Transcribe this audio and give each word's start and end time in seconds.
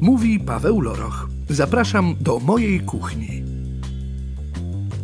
Mówi 0.00 0.40
Paweł 0.40 0.80
Loroch. 0.80 1.28
Zapraszam 1.48 2.14
do 2.20 2.38
mojej 2.38 2.80
kuchni. 2.80 3.42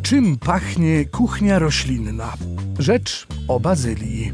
Czym 0.03 0.39
pachnie 0.39 1.05
kuchnia 1.05 1.59
roślinna? 1.59 2.33
Rzecz 2.79 3.27
o 3.49 3.61
bazylii. 3.61 4.33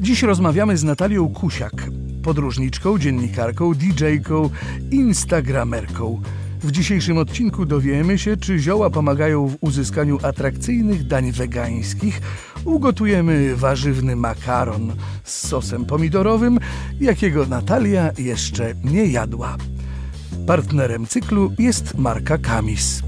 Dziś 0.00 0.22
rozmawiamy 0.22 0.76
z 0.76 0.84
Natalią 0.84 1.28
Kusiak, 1.28 1.90
podróżniczką, 2.22 2.98
dziennikarką, 2.98 3.72
DJ-ką, 3.74 4.50
instagramerką. 4.90 6.22
W 6.62 6.70
dzisiejszym 6.70 7.18
odcinku 7.18 7.66
dowiemy 7.66 8.18
się, 8.18 8.36
czy 8.36 8.58
zioła 8.58 8.90
pomagają 8.90 9.48
w 9.48 9.56
uzyskaniu 9.60 10.18
atrakcyjnych 10.22 11.06
dań 11.06 11.32
wegańskich. 11.32 12.20
Ugotujemy 12.64 13.56
warzywny 13.56 14.16
makaron 14.16 14.92
z 15.24 15.46
sosem 15.48 15.84
pomidorowym, 15.84 16.58
jakiego 17.00 17.46
Natalia 17.46 18.10
jeszcze 18.18 18.74
nie 18.84 19.06
jadła. 19.06 19.56
Partnerem 20.46 21.06
cyklu 21.06 21.52
jest 21.58 21.98
marka 21.98 22.38
Kamis. 22.38 23.02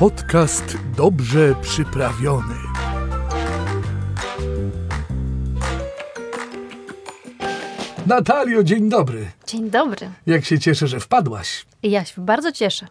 Podcast 0.00 0.78
dobrze 0.96 1.54
przyprawiony. 1.62 2.69
Natalio, 8.10 8.62
dzień 8.62 8.88
dobry. 8.88 9.26
Dzień 9.46 9.70
dobry. 9.70 10.10
Jak 10.26 10.44
się 10.44 10.58
cieszę, 10.58 10.86
że 10.86 11.00
wpadłaś. 11.00 11.66
Ja 11.82 12.04
się 12.04 12.24
bardzo 12.24 12.52
cieszę. 12.52 12.86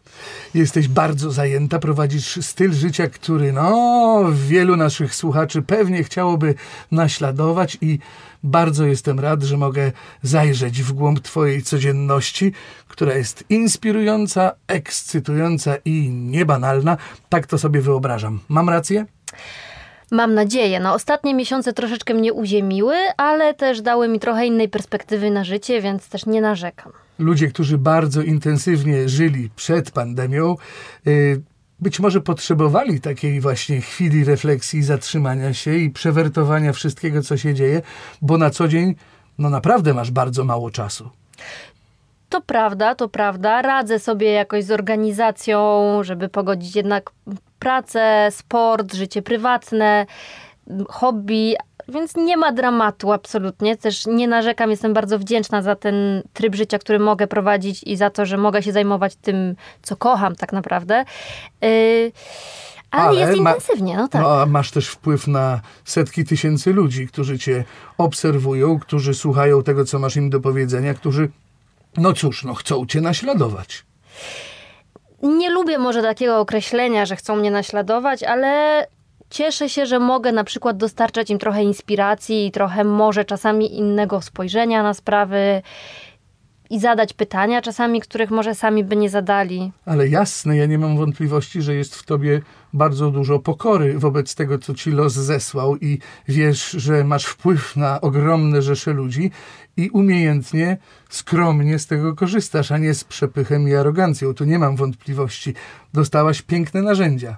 Jesteś 0.53 0.87
bardzo 0.87 1.31
zajęta, 1.31 1.79
prowadzisz 1.79 2.45
styl 2.45 2.73
życia, 2.73 3.07
który 3.07 3.53
no, 3.53 4.26
wielu 4.34 4.76
naszych 4.76 5.15
słuchaczy 5.15 5.61
pewnie 5.61 6.03
chciałoby 6.03 6.55
naśladować 6.91 7.77
i 7.81 7.99
bardzo 8.43 8.85
jestem 8.85 9.20
rad, 9.20 9.43
że 9.43 9.57
mogę 9.57 9.91
zajrzeć 10.23 10.84
w 10.84 10.91
głąb 10.91 11.20
Twojej 11.20 11.63
codzienności, 11.63 12.54
która 12.87 13.13
jest 13.13 13.43
inspirująca, 13.49 14.51
ekscytująca 14.67 15.76
i 15.85 16.09
niebanalna. 16.09 16.98
Tak 17.29 17.48
to 17.48 17.57
sobie 17.57 17.81
wyobrażam. 17.81 18.39
Mam 18.49 18.70
rację? 18.70 19.05
Mam 20.12 20.34
nadzieję. 20.34 20.79
No, 20.79 20.93
ostatnie 20.93 21.34
miesiące 21.34 21.74
troszeczkę 21.74 22.13
mnie 22.13 22.34
uziemiły, 22.34 22.96
ale 23.18 23.54
też 23.54 23.82
dały 23.82 24.07
mi 24.07 24.20
trochę 24.20 24.46
innej 24.46 24.70
perspektywy 24.70 25.32
na 25.32 25.43
życie, 25.43 25.82
więc 25.82 26.10
też 26.10 26.26
nie 26.26 26.41
narzekam. 26.41 26.91
Ludzie, 27.20 27.48
którzy 27.48 27.77
bardzo 27.77 28.21
intensywnie 28.21 29.10
żyli 29.10 29.49
przed 29.55 29.91
pandemią, 29.91 30.55
yy, 31.05 31.41
być 31.79 31.99
może 31.99 32.21
potrzebowali 32.21 33.01
takiej 33.01 33.41
właśnie 33.41 33.82
chwili 33.82 34.24
refleksji, 34.24 34.84
zatrzymania 34.84 35.54
się 35.54 35.76
i 35.76 35.90
przewertowania 35.90 36.73
wszystkiego, 36.73 37.21
co 37.21 37.38
się 37.38 37.54
dzieje, 37.54 37.82
bo 38.21 38.38
na 38.38 38.49
co 38.49 38.68
dzień, 38.68 38.96
no 39.38 39.49
naprawdę 39.49 39.94
masz 39.94 40.12
bardzo 40.12 40.44
mało 40.44 40.71
czasu. 40.71 41.10
To 42.29 42.41
prawda, 42.41 42.96
to 42.96 43.10
prawda. 43.10 43.62
Radzę 43.62 43.99
sobie 43.99 44.32
jakoś 44.32 44.63
z 44.63 44.71
organizacją, 44.71 45.60
żeby 46.01 46.29
pogodzić 46.29 46.76
jednak 46.76 47.12
pracę, 47.60 48.27
sport, 48.32 48.93
życie 48.93 49.21
prywatne, 49.21 50.05
hobby, 50.90 51.55
więc 51.88 52.16
nie 52.16 52.38
ma 52.38 52.51
dramatu 52.51 53.12
absolutnie. 53.12 53.77
Też 53.77 54.05
nie 54.07 54.27
narzekam, 54.27 54.71
jestem 54.71 54.93
bardzo 54.93 55.20
wdzięczna 55.20 55.62
za 55.62 55.76
ten 55.76 56.24
tryb 56.34 56.55
życia, 56.55 56.79
który 56.79 56.99
mogę 56.99 57.27
prowadzić 57.27 57.84
i 57.84 57.96
za 57.96 58.10
to, 58.10 58.26
że 58.26 58.38
mogę 58.38 58.63
się 58.63 58.71
zajmować 58.71 59.16
tym, 59.16 59.55
co 59.82 59.96
kocham 59.96 60.35
tak 60.35 60.54
naprawdę. 60.54 61.05
Yy, 61.62 62.12
ale, 62.91 63.04
ale, 63.04 63.20
jest 63.20 63.38
intensywnie, 63.38 63.98
no 63.98 64.07
tak. 64.07 64.22
No, 64.22 64.41
a 64.41 64.46
masz 64.46 64.72
też 64.72 64.88
wpływ 64.88 65.28
na 65.28 65.62
setki 65.85 66.25
tysięcy 66.25 66.73
ludzi, 66.73 67.07
którzy 67.07 67.39
cię 67.39 67.63
obserwują, 67.97 68.79
którzy 68.79 69.13
słuchają 69.13 69.63
tego, 69.63 69.85
co 69.85 70.00
masz 70.00 70.16
im 70.16 70.29
do 70.29 70.39
powiedzenia, 70.39 70.94
którzy, 70.94 71.29
no 71.97 72.13
cóż, 72.13 72.44
no 72.44 72.53
chcą 72.53 72.85
cię 72.85 73.01
naśladować 73.01 73.85
nie 75.24 75.50
lubię 75.50 75.78
może 75.78 76.02
takiego 76.02 76.40
określenia, 76.40 77.06
że 77.06 77.16
chcą 77.16 77.35
mnie 77.35 77.52
naśladować, 77.52 78.24
ale 78.24 78.85
cieszę 79.30 79.69
się, 79.69 79.85
że 79.85 80.00
mogę 80.00 80.31
na 80.31 80.44
przykład 80.44 80.78
dostarczać 80.78 81.30
im 81.30 81.40
trochę 81.40 81.63
inspiracji 81.63 82.46
i 82.46 82.52
trochę 82.52 82.84
może 82.84 83.25
czasami 83.25 83.78
innego 83.78 84.22
spojrzenia 84.22 84.84
na 84.84 84.94
sprawy 84.94 85.62
i 86.69 86.80
zadać 86.80 87.13
pytania 87.13 87.62
czasami, 87.62 88.02
których 88.02 88.31
może 88.31 88.56
sami 88.56 88.84
by 88.84 88.96
nie 88.96 89.09
zadali. 89.09 89.72
Ale 89.85 90.07
jasne, 90.07 90.57
ja 90.57 90.66
nie 90.66 90.78
mam 90.78 90.97
wątpliwości, 90.97 91.62
że 91.62 91.75
jest 91.75 91.96
w 91.96 92.06
tobie 92.06 92.41
bardzo 92.74 93.12
dużo 93.12 93.40
pokory 93.40 94.00
wobec 94.00 94.35
tego, 94.35 94.59
co 94.59 94.74
ci 94.74 94.91
los 94.91 95.13
zesłał 95.13 95.78
i 95.78 96.00
wiesz, 96.28 96.72
że 96.72 97.03
masz 97.03 97.25
wpływ 97.25 97.75
na 97.75 98.02
ogromne 98.02 98.62
rzesze 98.62 98.94
ludzi 98.94 99.31
i 99.78 99.90
umiejętnie, 99.90 100.78
skromnie 101.09 101.80
z 101.80 101.88
tego 101.88 102.16
korzystasz, 102.16 102.72
a 102.72 102.78
nie 102.78 102.94
z 102.94 103.03
przepychem 103.03 103.69
i 103.69 103.75
arogancją. 103.75 104.34
Tu 104.34 104.46
nie 104.46 104.59
mam 104.59 104.75
wątpliwości. 104.75 105.53
Dostałaś 105.94 106.41
piękne 106.41 106.81
narzędzia. 106.81 107.38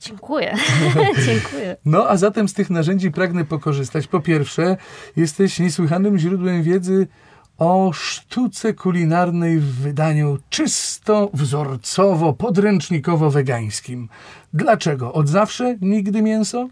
Dziękuję. 0.00 0.54
Dziękuję. 1.26 1.76
No, 1.84 2.08
a 2.08 2.16
zatem 2.16 2.48
z 2.48 2.54
tych 2.54 2.70
narzędzi 2.70 3.10
pragnę 3.10 3.44
pokorzystać. 3.44 4.06
Po 4.06 4.20
pierwsze, 4.20 4.76
jesteś 5.16 5.58
niesłychanym 5.58 6.18
źródłem 6.18 6.62
wiedzy 6.62 7.06
o 7.60 7.92
sztuce 7.92 8.74
kulinarnej 8.74 9.58
w 9.58 9.74
wydaniu 9.74 10.38
czysto, 10.50 11.30
wzorcowo, 11.34 12.32
podręcznikowo-wegańskim. 12.32 14.08
Dlaczego? 14.54 15.12
Od 15.12 15.28
zawsze 15.28 15.76
nigdy 15.80 16.22
mięso? 16.22 16.68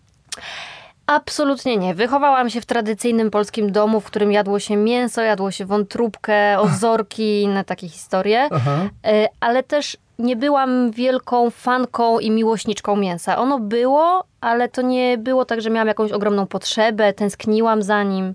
Absolutnie 1.09 1.77
nie. 1.77 1.95
Wychowałam 1.95 2.51
się 2.51 2.61
w 2.61 2.67
tradycyjnym 2.67 3.31
polskim 3.31 3.73
domu, 3.73 4.01
w 4.01 4.05
którym 4.05 4.33
jadło 4.33 4.59
się 4.59 4.77
mięso, 4.77 5.23
jadło 5.23 5.51
się 5.51 5.67
wątróbkę, 5.67 6.59
ozorki 6.61 7.23
i 7.23 7.43
inne 7.43 7.65
takie 7.65 7.89
historie. 7.89 8.49
Aha. 8.53 8.89
E, 9.07 9.29
ale 9.41 9.63
też 9.63 9.97
nie 10.19 10.37
byłam 10.37 10.91
wielką 10.91 11.51
fanką 11.51 12.19
i 12.19 12.31
miłośniczką 12.31 12.97
mięsa. 12.97 13.39
Ono 13.39 13.59
było, 13.59 14.25
ale 14.41 14.69
to 14.69 14.83
nie 14.83 15.19
było 15.19 15.45
tak, 15.45 15.61
że 15.61 15.71
miałam 15.71 15.89
jakąś 15.89 16.13
ogromną 16.13 16.47
potrzebę, 16.47 17.13
tęskniłam 17.13 17.83
za 17.83 18.03
nim. 18.03 18.35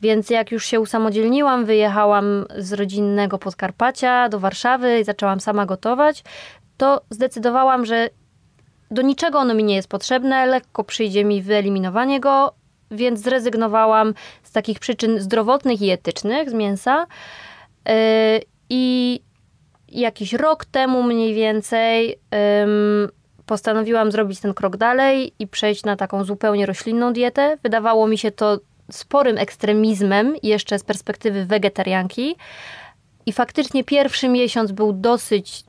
Więc 0.00 0.30
jak 0.30 0.52
już 0.52 0.66
się 0.66 0.80
usamodzielniłam, 0.80 1.64
wyjechałam 1.64 2.44
z 2.58 2.72
rodzinnego 2.72 3.38
Podkarpacia 3.38 4.28
do 4.28 4.38
Warszawy 4.40 5.00
i 5.00 5.04
zaczęłam 5.04 5.40
sama 5.40 5.66
gotować, 5.66 6.24
to 6.76 7.00
zdecydowałam, 7.10 7.84
że 7.84 8.08
do 8.90 9.02
niczego 9.02 9.38
ono 9.38 9.54
mi 9.54 9.64
nie 9.64 9.74
jest 9.74 9.88
potrzebne, 9.88 10.46
lekko 10.46 10.84
przyjdzie 10.84 11.24
mi 11.24 11.42
wyeliminowanie 11.42 12.20
go, 12.20 12.54
więc 12.90 13.20
zrezygnowałam 13.20 14.14
z 14.42 14.52
takich 14.52 14.78
przyczyn 14.78 15.20
zdrowotnych 15.20 15.82
i 15.82 15.90
etycznych 15.90 16.50
z 16.50 16.54
mięsa. 16.54 17.06
Yy, 17.86 17.94
I 18.70 19.20
jakiś 19.88 20.32
rok 20.32 20.64
temu 20.64 21.02
mniej 21.02 21.34
więcej 21.34 22.18
postanowiłam 23.46 24.12
zrobić 24.12 24.40
ten 24.40 24.54
krok 24.54 24.76
dalej 24.76 25.32
i 25.38 25.46
przejść 25.46 25.84
na 25.84 25.96
taką 25.96 26.24
zupełnie 26.24 26.66
roślinną 26.66 27.12
dietę. 27.12 27.56
Wydawało 27.62 28.08
mi 28.08 28.18
się 28.18 28.30
to 28.30 28.58
sporym 28.90 29.38
ekstremizmem 29.38 30.34
jeszcze 30.42 30.78
z 30.78 30.84
perspektywy 30.84 31.44
wegetarianki. 31.44 32.36
I 33.26 33.32
faktycznie 33.32 33.84
pierwszy 33.84 34.28
miesiąc 34.28 34.72
był 34.72 34.92
dosyć 34.92 35.64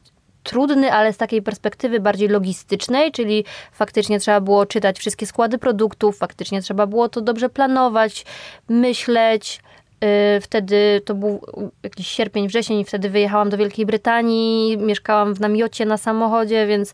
trudny, 0.45 0.93
ale 0.93 1.13
z 1.13 1.17
takiej 1.17 1.41
perspektywy 1.41 1.99
bardziej 1.99 2.27
logistycznej, 2.27 3.11
czyli 3.11 3.45
faktycznie 3.71 4.19
trzeba 4.19 4.41
było 4.41 4.65
czytać 4.65 4.99
wszystkie 4.99 5.25
składy 5.25 5.57
produktów, 5.57 6.17
faktycznie 6.17 6.61
trzeba 6.61 6.87
było 6.87 7.09
to 7.09 7.21
dobrze 7.21 7.49
planować, 7.49 8.25
myśleć. 8.69 9.61
Y, 10.37 10.41
wtedy 10.41 11.01
to 11.05 11.15
był 11.15 11.41
jakiś 11.83 12.07
sierpień, 12.07 12.47
wrzesień, 12.47 12.85
wtedy 12.85 13.09
wyjechałam 13.09 13.49
do 13.49 13.57
Wielkiej 13.57 13.85
Brytanii, 13.85 14.77
mieszkałam 14.77 15.33
w 15.33 15.39
namiocie 15.39 15.85
na 15.85 15.97
samochodzie, 15.97 16.67
więc 16.67 16.93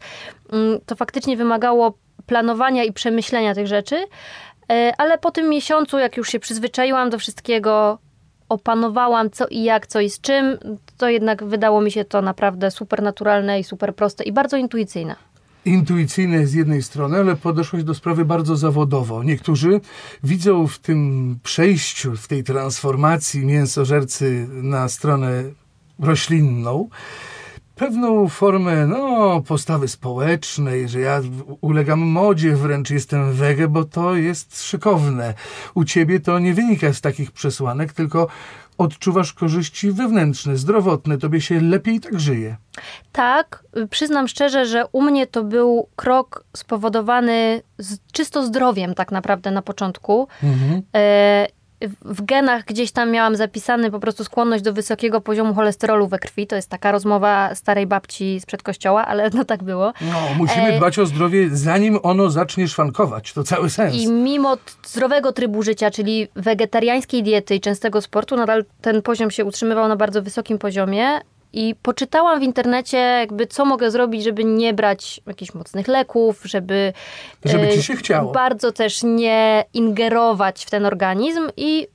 mm, 0.51 0.79
to 0.85 0.95
faktycznie 0.95 1.37
wymagało 1.37 1.93
planowania 2.25 2.83
i 2.83 2.93
przemyślenia 2.93 3.55
tych 3.55 3.67
rzeczy. 3.67 3.95
Y, 3.95 4.05
ale 4.97 5.17
po 5.17 5.31
tym 5.31 5.49
miesiącu, 5.49 5.99
jak 5.99 6.17
już 6.17 6.29
się 6.29 6.39
przyzwyczaiłam 6.39 7.09
do 7.09 7.17
wszystkiego, 7.17 7.97
opanowałam 8.51 9.29
co 9.29 9.47
i 9.47 9.63
jak, 9.63 9.87
co 9.87 9.99
i 9.99 10.09
z 10.09 10.21
czym, 10.21 10.57
to 10.97 11.09
jednak 11.09 11.43
wydało 11.43 11.81
mi 11.81 11.91
się 11.91 12.05
to 12.05 12.21
naprawdę 12.21 12.71
super 12.71 13.03
naturalne 13.03 13.59
i 13.59 13.63
super 13.63 13.95
proste 13.95 14.23
i 14.23 14.31
bardzo 14.31 14.57
intuicyjne 14.57 15.15
intuicyjne 15.65 16.47
z 16.47 16.53
jednej 16.53 16.83
strony, 16.83 17.17
ale 17.17 17.35
podeszłeś 17.35 17.83
do 17.83 17.93
sprawy 17.93 18.25
bardzo 18.25 18.55
zawodowo. 18.55 19.23
Niektórzy 19.23 19.81
widzą 20.23 20.67
w 20.67 20.79
tym 20.79 21.39
przejściu, 21.43 22.15
w 22.15 22.27
tej 22.27 22.43
transformacji 22.43 23.45
mięsożercy 23.45 24.47
na 24.49 24.89
stronę 24.89 25.43
roślinną 25.99 26.89
pewną 27.81 28.27
formę 28.27 28.87
no, 28.87 29.41
postawy 29.47 29.87
społecznej, 29.87 30.89
że 30.89 30.99
ja 30.99 31.21
ulegam 31.61 31.99
modzie, 31.99 32.55
wręcz 32.55 32.89
jestem 32.89 33.33
wege, 33.33 33.67
bo 33.67 33.83
to 33.83 34.15
jest 34.15 34.63
szykowne. 34.63 35.33
U 35.75 35.83
ciebie 35.83 36.19
to 36.19 36.39
nie 36.39 36.53
wynika 36.53 36.93
z 36.93 37.01
takich 37.01 37.31
przesłanek, 37.31 37.93
tylko 37.93 38.27
odczuwasz 38.77 39.33
korzyści 39.33 39.91
wewnętrzne, 39.91 40.57
zdrowotne, 40.57 41.17
tobie 41.17 41.41
się 41.41 41.61
lepiej 41.61 41.99
tak 41.99 42.19
żyje. 42.19 42.57
Tak, 43.11 43.63
przyznam 43.89 44.27
szczerze, 44.27 44.65
że 44.65 44.85
u 44.91 45.01
mnie 45.01 45.27
to 45.27 45.43
był 45.43 45.87
krok 45.95 46.43
spowodowany 46.57 47.61
z, 47.77 47.97
czysto 48.11 48.45
zdrowiem 48.45 48.95
tak 48.95 49.11
naprawdę 49.11 49.51
na 49.51 49.61
początku. 49.61 50.27
Mhm. 50.43 50.81
E, 50.95 51.47
w 52.01 52.21
genach 52.21 52.65
gdzieś 52.65 52.91
tam 52.91 53.11
miałam 53.11 53.35
zapisany 53.35 53.91
po 53.91 53.99
prostu 53.99 54.23
skłonność 54.23 54.63
do 54.63 54.73
wysokiego 54.73 55.21
poziomu 55.21 55.53
cholesterolu 55.53 56.07
we 56.07 56.19
krwi. 56.19 56.47
To 56.47 56.55
jest 56.55 56.69
taka 56.69 56.91
rozmowa 56.91 57.55
starej 57.55 57.87
babci 57.87 58.39
sprzed 58.39 58.63
kościoła, 58.63 59.05
ale 59.05 59.29
no 59.33 59.45
tak 59.45 59.63
było. 59.63 59.93
No, 60.01 60.17
musimy 60.37 60.67
E, 60.67 60.77
dbać 60.77 60.99
o 60.99 61.05
zdrowie, 61.05 61.49
zanim 61.51 61.99
ono 62.03 62.29
zacznie 62.29 62.67
szwankować. 62.67 63.33
To 63.33 63.43
cały 63.43 63.69
sens. 63.69 63.95
I 63.95 64.11
mimo 64.11 64.57
zdrowego 64.85 65.31
trybu 65.31 65.63
życia, 65.63 65.91
czyli 65.91 66.27
wegetariańskiej 66.35 67.23
diety 67.23 67.55
i 67.55 67.61
częstego 67.61 68.01
sportu, 68.01 68.35
nadal 68.35 68.65
ten 68.81 69.01
poziom 69.01 69.31
się 69.31 69.45
utrzymywał 69.45 69.87
na 69.87 69.95
bardzo 69.95 70.21
wysokim 70.21 70.57
poziomie. 70.57 71.21
I 71.53 71.75
poczytałam 71.81 72.39
w 72.39 72.43
internecie, 72.43 72.97
jakby 72.97 73.47
co 73.47 73.65
mogę 73.65 73.91
zrobić, 73.91 74.23
żeby 74.23 74.43
nie 74.43 74.73
brać 74.73 75.21
jakichś 75.27 75.53
mocnych 75.53 75.87
leków, 75.87 76.41
żeby. 76.43 76.93
Żeby 77.45 77.67
ci 77.67 77.79
e, 77.79 77.83
się 77.83 77.95
chciało. 77.95 78.31
Bardzo 78.31 78.71
też 78.71 79.03
nie 79.03 79.65
ingerować 79.73 80.65
w 80.65 80.69
ten 80.69 80.85
organizm 80.85 81.49
i 81.57 81.87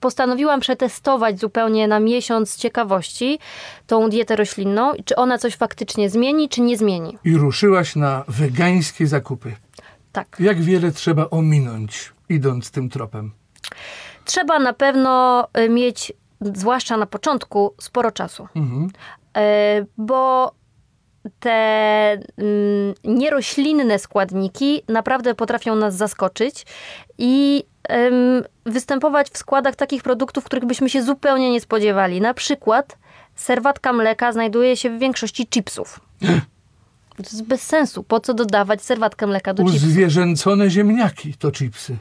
postanowiłam 0.00 0.60
przetestować 0.60 1.40
zupełnie 1.40 1.88
na 1.88 2.00
miesiąc 2.00 2.56
ciekawości 2.56 3.38
tą 3.86 4.10
dietę 4.10 4.36
roślinną, 4.36 4.92
czy 5.04 5.16
ona 5.16 5.38
coś 5.38 5.56
faktycznie 5.56 6.10
zmieni, 6.10 6.48
czy 6.48 6.60
nie 6.60 6.76
zmieni. 6.78 7.18
I 7.24 7.36
ruszyłaś 7.36 7.96
na 7.96 8.24
wegańskie 8.28 9.06
zakupy. 9.06 9.56
Tak. 10.12 10.36
Jak 10.38 10.62
wiele 10.62 10.92
trzeba 10.92 11.30
ominąć, 11.30 12.12
idąc 12.28 12.70
tym 12.70 12.88
tropem? 12.88 13.32
Trzeba 14.24 14.58
na 14.58 14.72
pewno 14.72 15.44
y, 15.58 15.68
mieć, 15.68 16.12
zwłaszcza 16.54 16.96
na 16.96 17.06
początku, 17.06 17.74
sporo 17.80 18.10
czasu. 18.10 18.48
Mhm. 18.56 18.90
E, 19.36 19.84
Bo 19.98 20.52
te 21.40 21.50
mm, 22.12 22.94
nieroślinne 23.04 23.98
składniki 23.98 24.82
naprawdę 24.88 25.34
potrafią 25.34 25.74
nas 25.76 25.94
zaskoczyć 25.94 26.66
i 27.18 27.64
występować 28.66 29.28
w 29.28 29.38
składach 29.38 29.76
takich 29.76 30.02
produktów, 30.02 30.44
których 30.44 30.64
byśmy 30.64 30.90
się 30.90 31.02
zupełnie 31.02 31.50
nie 31.50 31.60
spodziewali. 31.60 32.20
Na 32.20 32.34
przykład 32.34 32.98
serwatka 33.34 33.92
mleka 33.92 34.32
znajduje 34.32 34.76
się 34.76 34.90
w 34.90 34.98
większości 34.98 35.46
chipsów. 35.46 36.00
To 37.16 37.22
jest 37.22 37.42
bez 37.42 37.62
sensu. 37.62 38.02
Po 38.02 38.20
co 38.20 38.34
dodawać 38.34 38.82
serwatkę 38.82 39.26
mleka 39.26 39.54
do 39.54 39.64
chipsów? 39.64 39.82
Uzwierzęcone 39.82 40.70
ziemniaki 40.70 41.34
to 41.34 41.52
chipsy. 41.52 41.96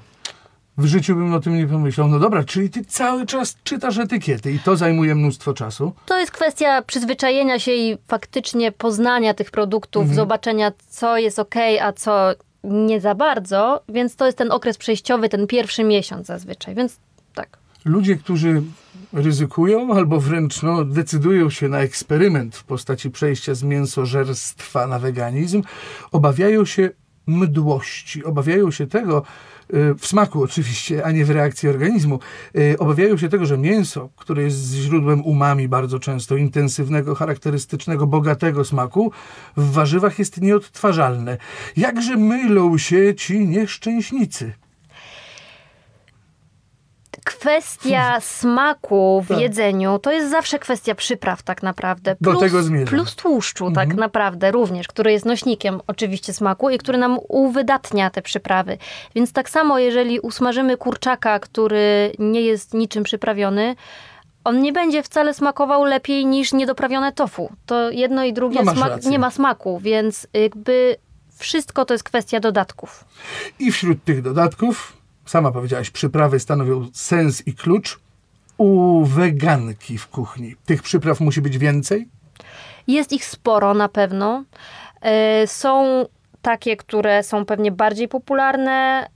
W 0.82 0.86
życiu 0.86 1.16
bym 1.16 1.34
o 1.34 1.40
tym 1.40 1.58
nie 1.58 1.68
pomyślał. 1.68 2.08
No 2.08 2.20
dobra, 2.20 2.44
czyli 2.44 2.70
ty 2.70 2.86
cały 2.86 3.26
czas 3.26 3.58
czytasz 3.64 3.98
etykiety 3.98 4.52
i 4.52 4.60
to 4.60 4.76
zajmuje 4.76 5.16
mnóstwo 5.16 5.54
czasu. 5.54 5.94
To 6.06 6.20
jest 6.20 6.32
kwestia 6.32 6.82
przyzwyczajenia 6.82 7.60
się 7.60 7.72
i 7.72 7.98
faktycznie 8.08 8.72
poznania 8.72 9.34
tych 9.34 9.52
produktów, 9.52 10.02
Mhm. 10.02 10.16
zobaczenia, 10.16 10.72
co 10.90 11.18
jest 11.18 11.40
ok, 11.40 11.56
a 11.82 11.94
co 11.94 12.32
nie 12.64 13.02
za 13.02 13.16
bardzo, 13.16 13.84
więc 13.90 14.16
to 14.16 14.26
jest 14.26 14.38
ten 14.38 14.52
okres 14.52 14.78
przejściowy, 14.78 15.30
ten 15.30 15.48
pierwszy 15.48 15.84
miesiąc 15.84 16.28
zazwyczaj, 16.28 16.76
więc 16.76 16.98
tak. 17.36 17.58
Ludzie, 17.86 18.16
którzy 18.16 18.62
ryzykują 19.14 19.94
albo 19.96 20.20
wręcz 20.20 20.64
no, 20.64 20.86
decydują 20.86 21.50
się 21.50 21.70
na 21.70 21.80
eksperyment 21.80 22.56
w 22.56 22.64
postaci 22.64 23.12
przejścia 23.12 23.54
z 23.56 23.64
mięsożerstwa 23.64 24.88
na 24.88 25.00
weganizm, 25.00 25.62
obawiają 26.12 26.66
się 26.66 26.90
mdłości, 27.28 28.24
obawiają 28.24 28.72
się 28.72 28.88
tego, 28.88 29.24
w 30.00 30.08
smaku 30.08 30.44
oczywiście, 30.44 31.06
a 31.06 31.12
nie 31.12 31.26
w 31.26 31.30
reakcji 31.30 31.70
organizmu, 31.70 32.20
y, 32.56 32.76
obawiają 32.80 33.18
się 33.18 33.30
tego, 33.30 33.46
że 33.46 33.58
mięso, 33.58 34.10
które 34.16 34.44
jest 34.44 34.74
źródłem 34.74 35.26
umami 35.26 35.68
bardzo 35.68 36.00
często, 36.00 36.36
intensywnego, 36.38 37.16
charakterystycznego, 37.16 38.08
bogatego 38.08 38.66
smaku, 38.66 39.12
w 39.58 39.72
warzywach 39.72 40.20
jest 40.20 40.42
nieodtwarzalne. 40.42 41.38
Jakże 41.78 42.18
mylą 42.18 42.78
się 42.78 43.16
ci 43.16 43.48
nieszczęśnicy. 43.48 44.54
Kwestia 47.24 48.20
smaku 48.40 49.22
w 49.22 49.28
Tak. 49.28 49.40
jedzeniu 49.40 50.00
to 50.00 50.12
jest 50.12 50.30
zawsze 50.32 50.60
kwestia 50.60 50.96
przypraw 50.96 51.44
tak 51.44 51.64
naprawdę. 51.64 52.16
Do 52.22 52.36
tego 52.36 52.64
zmierzam. 52.64 52.88
Plus 52.88 53.16
tłuszczu 53.16 53.72
tak 53.72 53.94
naprawdę 53.96 54.52
również, 54.52 54.88
który 54.88 55.12
jest 55.12 55.26
nośnikiem 55.26 55.82
oczywiście 55.88 56.34
smaku 56.34 56.70
i 56.70 56.78
który 56.78 56.98
nam 56.98 57.20
uwydatnia 57.28 58.10
te 58.10 58.22
przyprawy. 58.22 58.78
Więc 59.16 59.34
tak 59.34 59.50
samo 59.50 59.80
jeżeli 59.80 60.20
usmażymy 60.20 60.78
kurczaka, 60.78 61.40
który 61.40 62.12
nie 62.20 62.42
jest 62.42 62.74
niczym 62.74 63.04
przyprawiony, 63.04 63.76
on 64.44 64.62
nie 64.62 64.74
będzie 64.74 65.04
wcale 65.04 65.34
smakował 65.34 65.86
lepiej 65.86 66.26
niż 66.26 66.54
niedoprawione 66.54 67.12
tofu. 67.12 67.52
To 67.66 67.90
jedno 67.92 68.24
i 68.24 68.34
drugie 68.34 68.64
No 68.64 68.76
smak, 68.76 69.04
nie 69.06 69.20
ma 69.20 69.32
smaku, 69.32 69.80
więc 69.80 70.28
jakby 70.34 70.96
wszystko 71.38 71.86
to 71.86 71.94
jest 71.94 72.04
kwestia 72.04 72.40
dodatków. 72.40 73.06
I 73.60 73.72
wśród 73.72 74.04
tych 74.04 74.22
dodatków, 74.22 74.94
sama 75.32 75.52
powiedziałaś, 75.52 75.90
przyprawy 75.90 76.40
stanowią 76.40 76.88
sens 76.94 77.48
i 77.48 77.54
klucz. 77.54 78.00
U 78.58 79.04
weganki 79.06 79.98
w 79.98 80.08
kuchni 80.08 80.56
tych 80.66 80.82
przypraw 80.84 81.20
musi 81.20 81.42
być 81.42 81.58
więcej? 81.58 82.08
Jest 82.88 83.14
ich 83.14 83.26
sporo 83.26 83.74
na 83.74 83.90
pewno. 83.90 84.44
E, 85.02 85.48
Są 85.48 86.06
takie, 86.42 86.78
które 86.78 87.24
są 87.24 87.46
pewnie 87.46 87.72
bardziej 87.72 88.08
popularne, 88.08 89.08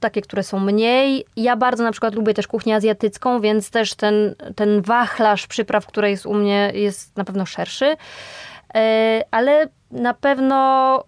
takie, 0.00 0.22
które 0.22 0.42
są 0.42 0.60
mniej. 0.60 1.24
Ja 1.36 1.56
bardzo 1.56 1.84
na 1.84 1.92
przykład 1.92 2.14
lubię 2.14 2.34
też 2.34 2.46
kuchnię 2.46 2.76
azjatycką, 2.76 3.40
więc 3.40 3.70
też 3.70 3.94
ten, 3.94 4.34
ten 4.56 4.82
wachlarz 4.82 5.46
przypraw, 5.46 5.86
który 5.86 6.10
jest 6.10 6.26
u 6.26 6.34
mnie, 6.34 6.72
jest 6.74 7.16
na 7.16 7.24
pewno 7.24 7.46
szerszy. 7.46 7.96
E, 8.74 9.20
Ale 9.30 9.68
na 9.90 10.14
pewno 10.14 11.04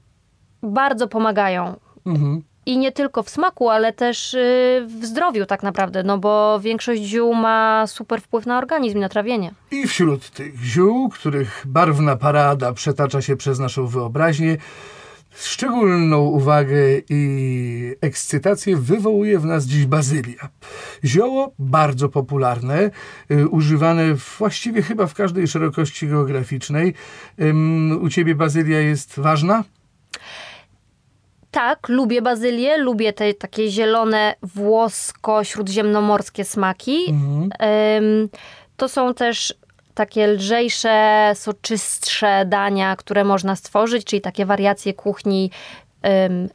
bardzo 0.62 1.08
pomagają. 1.08 1.76
Mhm. 2.06 2.42
I 2.68 2.78
nie 2.78 2.92
tylko 2.92 3.22
w 3.22 3.30
smaku, 3.30 3.68
ale 3.68 3.92
też 3.92 4.34
y, 4.34 4.86
w 5.00 5.04
zdrowiu 5.04 5.46
tak 5.46 5.62
naprawdę, 5.62 6.02
no 6.02 6.18
bo 6.18 6.60
większość 6.60 7.02
ziół 7.02 7.34
ma 7.34 7.86
super 7.86 8.20
wpływ 8.20 8.46
na 8.46 8.58
organizm, 8.58 8.98
na 8.98 9.08
trawienie. 9.08 9.50
I 9.70 9.86
wśród 9.86 10.30
tych 10.30 10.62
ziół, 10.62 11.08
których 11.08 11.64
barwna 11.66 12.16
parada 12.16 12.72
przetacza 12.72 13.22
się 13.22 13.36
przez 13.36 13.58
naszą 13.58 13.86
wyobraźnię, 13.86 14.56
szczególną 15.34 16.18
uwagę 16.18 16.76
i 17.10 17.94
ekscytację 18.00 18.76
wywołuje 18.76 19.38
w 19.38 19.44
nas 19.44 19.64
dziś 19.64 19.86
bazylia. 19.86 20.48
Zioło 21.04 21.52
bardzo 21.58 22.08
popularne, 22.08 22.90
y, 23.30 23.48
używane 23.48 24.14
właściwie 24.14 24.82
chyba 24.82 25.06
w 25.06 25.14
każdej 25.14 25.48
szerokości 25.48 26.08
geograficznej. 26.08 26.94
U 28.00 28.08
ciebie 28.08 28.34
bazylia 28.34 28.80
jest 28.80 29.20
ważna? 29.20 29.64
Tak, 31.50 31.88
lubię 31.88 32.22
bazylię, 32.22 32.76
lubię 32.76 33.12
te 33.12 33.34
takie 33.34 33.70
zielone, 33.70 34.34
włosko-śródziemnomorskie 34.42 36.44
smaki. 36.44 37.10
Mhm. 37.10 37.50
Ym, 38.02 38.28
to 38.76 38.88
są 38.88 39.14
też 39.14 39.54
takie 39.94 40.26
lżejsze, 40.26 41.32
soczystsze 41.34 42.44
dania, 42.46 42.96
które 42.96 43.24
można 43.24 43.56
stworzyć, 43.56 44.04
czyli 44.04 44.22
takie 44.22 44.46
wariacje 44.46 44.94
kuchni 44.94 45.50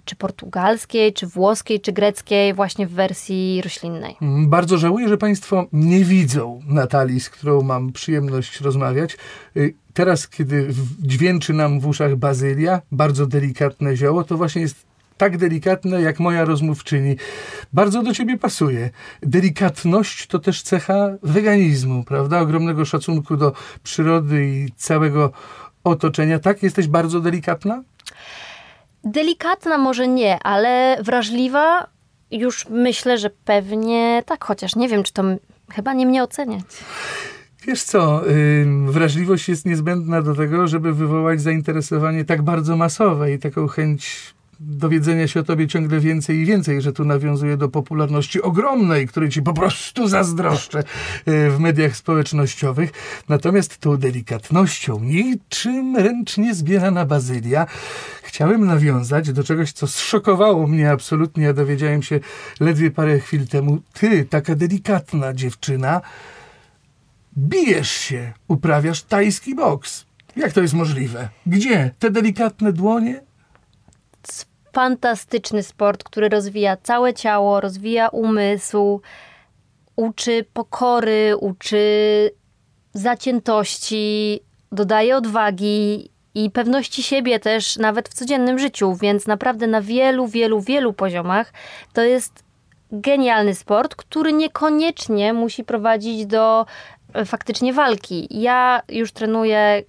czy 0.06 0.16
portugalskiej, 0.16 1.14
czy 1.14 1.28
włoskiej, 1.28 1.82
czy 1.82 1.92
greckiej, 1.92 2.54
właśnie 2.54 2.88
w 2.88 2.92
wersji 2.92 3.62
roślinnej. 3.64 4.16
Mm, 4.22 4.50
Bardzo 4.50 4.78
żałuję, 4.78 5.10
że 5.10 5.18
Państwo 5.18 5.66
nie 5.74 6.04
widzą 6.06 6.62
Natalii, 6.68 7.20
z 7.20 7.30
którą 7.30 7.62
mam 7.62 7.92
przyjemność 7.92 8.62
rozmawiać. 8.62 9.18
Y, 9.58 9.74
Teraz, 9.94 10.28
kiedy 10.28 10.68
dźwięczy 11.00 11.54
nam 11.54 11.80
w 11.80 11.88
uszach 11.88 12.16
bazylia, 12.16 12.82
bardzo 12.92 13.26
delikatne 13.26 13.96
zioło, 13.96 14.24
to 14.24 14.38
właśnie 14.38 14.62
jest 14.62 14.86
tak 15.18 15.38
delikatne 15.38 16.02
jak 16.02 16.20
moja 16.20 16.46
rozmówczyni. 16.46 17.16
Bardzo 17.74 18.04
do 18.04 18.14
ciebie 18.14 18.38
pasuje. 18.38 18.90
Delikatność 19.22 20.28
to 20.28 20.40
też 20.40 20.62
cecha 20.64 21.10
weganizmu, 21.24 22.04
prawda? 22.04 22.40
Ogromnego 22.40 22.86
szacunku 22.86 23.38
do 23.38 23.54
przyrody 23.84 24.46
i 24.46 24.72
całego 24.78 25.32
otoczenia. 25.84 26.40
Tak? 26.40 26.64
Jesteś 26.64 26.88
bardzo 26.88 27.20
delikatna? 27.20 27.84
Delikatna 29.04 29.78
może 29.78 30.08
nie, 30.08 30.40
ale 30.44 30.98
wrażliwa 31.04 31.88
już 32.32 32.70
myślę, 32.70 33.18
że 33.18 33.30
pewnie 33.30 34.24
tak, 34.26 34.44
chociaż 34.46 34.76
nie 34.76 34.90
wiem, 34.90 35.04
czy 35.04 35.14
to 35.14 35.24
chyba 35.72 35.94
nie 35.94 36.06
mnie 36.06 36.24
oceniać. 36.24 36.64
Wiesz 37.68 37.84
co, 37.84 38.30
ym, 38.30 38.92
wrażliwość 38.92 39.50
jest 39.50 39.66
niezbędna 39.66 40.22
do 40.22 40.36
tego, 40.36 40.68
żeby 40.68 40.94
wywołać 40.94 41.42
zainteresowanie 41.42 42.26
tak 42.26 42.42
bardzo 42.42 42.78
masowe 42.78 43.34
i 43.34 43.40
taką 43.40 43.68
chęć 43.68 44.34
dowiedzenia 44.60 45.28
się 45.28 45.40
o 45.40 45.44
tobie 45.44 45.68
ciągle 45.68 46.00
więcej 46.00 46.38
i 46.38 46.46
więcej, 46.46 46.82
że 46.82 46.94
tu 46.94 47.06
nawiązuje 47.06 47.58
do 47.58 47.70
popularności 47.70 48.42
ogromnej, 48.42 49.08
której 49.08 49.30
ci 49.30 49.42
po 49.42 49.54
prostu 49.54 50.08
zazdroszczę 50.08 50.80
e, 50.80 51.50
w 51.50 51.60
mediach 51.60 51.96
społecznościowych. 51.96 52.92
Natomiast 53.30 53.78
tą 53.78 53.98
delikatnością, 53.98 55.00
niczym 55.00 55.98
ręcznie 55.98 56.56
zbierana 56.56 57.06
bazylia, 57.06 57.68
chciałem 58.34 58.66
nawiązać 58.66 59.32
do 59.32 59.44
czegoś, 59.44 59.72
co 59.72 59.88
zszokowało 59.88 60.68
mnie 60.68 60.92
absolutnie. 60.92 61.44
Ja 61.44 61.54
dowiedziałem 61.54 62.04
się 62.04 62.20
ledwie 62.60 62.92
parę 62.92 63.20
chwil 63.20 63.48
temu. 63.48 63.80
Ty, 63.94 64.26
taka 64.26 64.56
delikatna 64.56 65.34
dziewczyna, 65.34 66.02
bijesz 67.38 67.92
się, 67.92 68.34
uprawiasz 68.48 69.04
tajski 69.04 69.56
boks. 69.56 70.06
Jak 70.36 70.54
to 70.54 70.62
jest 70.62 70.74
możliwe? 70.74 71.30
Gdzie? 71.46 71.92
Te 72.00 72.12
delikatne 72.12 72.74
dłonie? 72.74 73.22
Fantastyczny 74.74 75.64
sport, 75.64 76.04
który 76.04 76.30
rozwija 76.30 76.78
całe 76.78 77.14
ciało, 77.14 77.62
rozwija 77.62 78.08
umysł, 78.08 79.02
uczy 79.96 80.46
pokory, 80.54 81.38
uczy 81.40 82.32
zaciętości, 82.94 84.40
dodaje 84.72 85.18
odwagi 85.18 86.13
i 86.36 86.52
pewności 86.52 87.04
siebie 87.04 87.40
też 87.40 87.78
nawet 87.78 88.10
w 88.10 88.14
codziennym 88.14 88.60
życiu, 88.60 88.96
więc 88.96 89.28
naprawdę 89.28 89.68
na 89.68 89.82
wielu, 89.82 90.28
wielu, 90.28 90.62
wielu 90.62 90.94
poziomach 90.94 91.54
to 91.94 92.02
jest 92.02 92.44
genialny 92.92 93.56
sport, 93.56 93.96
który 93.96 94.34
niekoniecznie 94.34 95.34
musi 95.34 95.64
prowadzić 95.64 96.26
do 96.26 96.66
e, 97.14 97.26
faktycznie 97.26 97.74
walki. 97.74 98.28
Ja 98.32 98.82
już 98.90 99.12
trenuję 99.12 99.84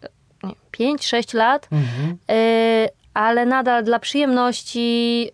5-6 0.78 1.36
lat, 1.36 1.68
mhm. 1.72 2.18
y, 2.30 2.88
ale 3.14 3.46
nadal 3.46 3.84
dla 3.84 3.98
przyjemności 3.98 5.30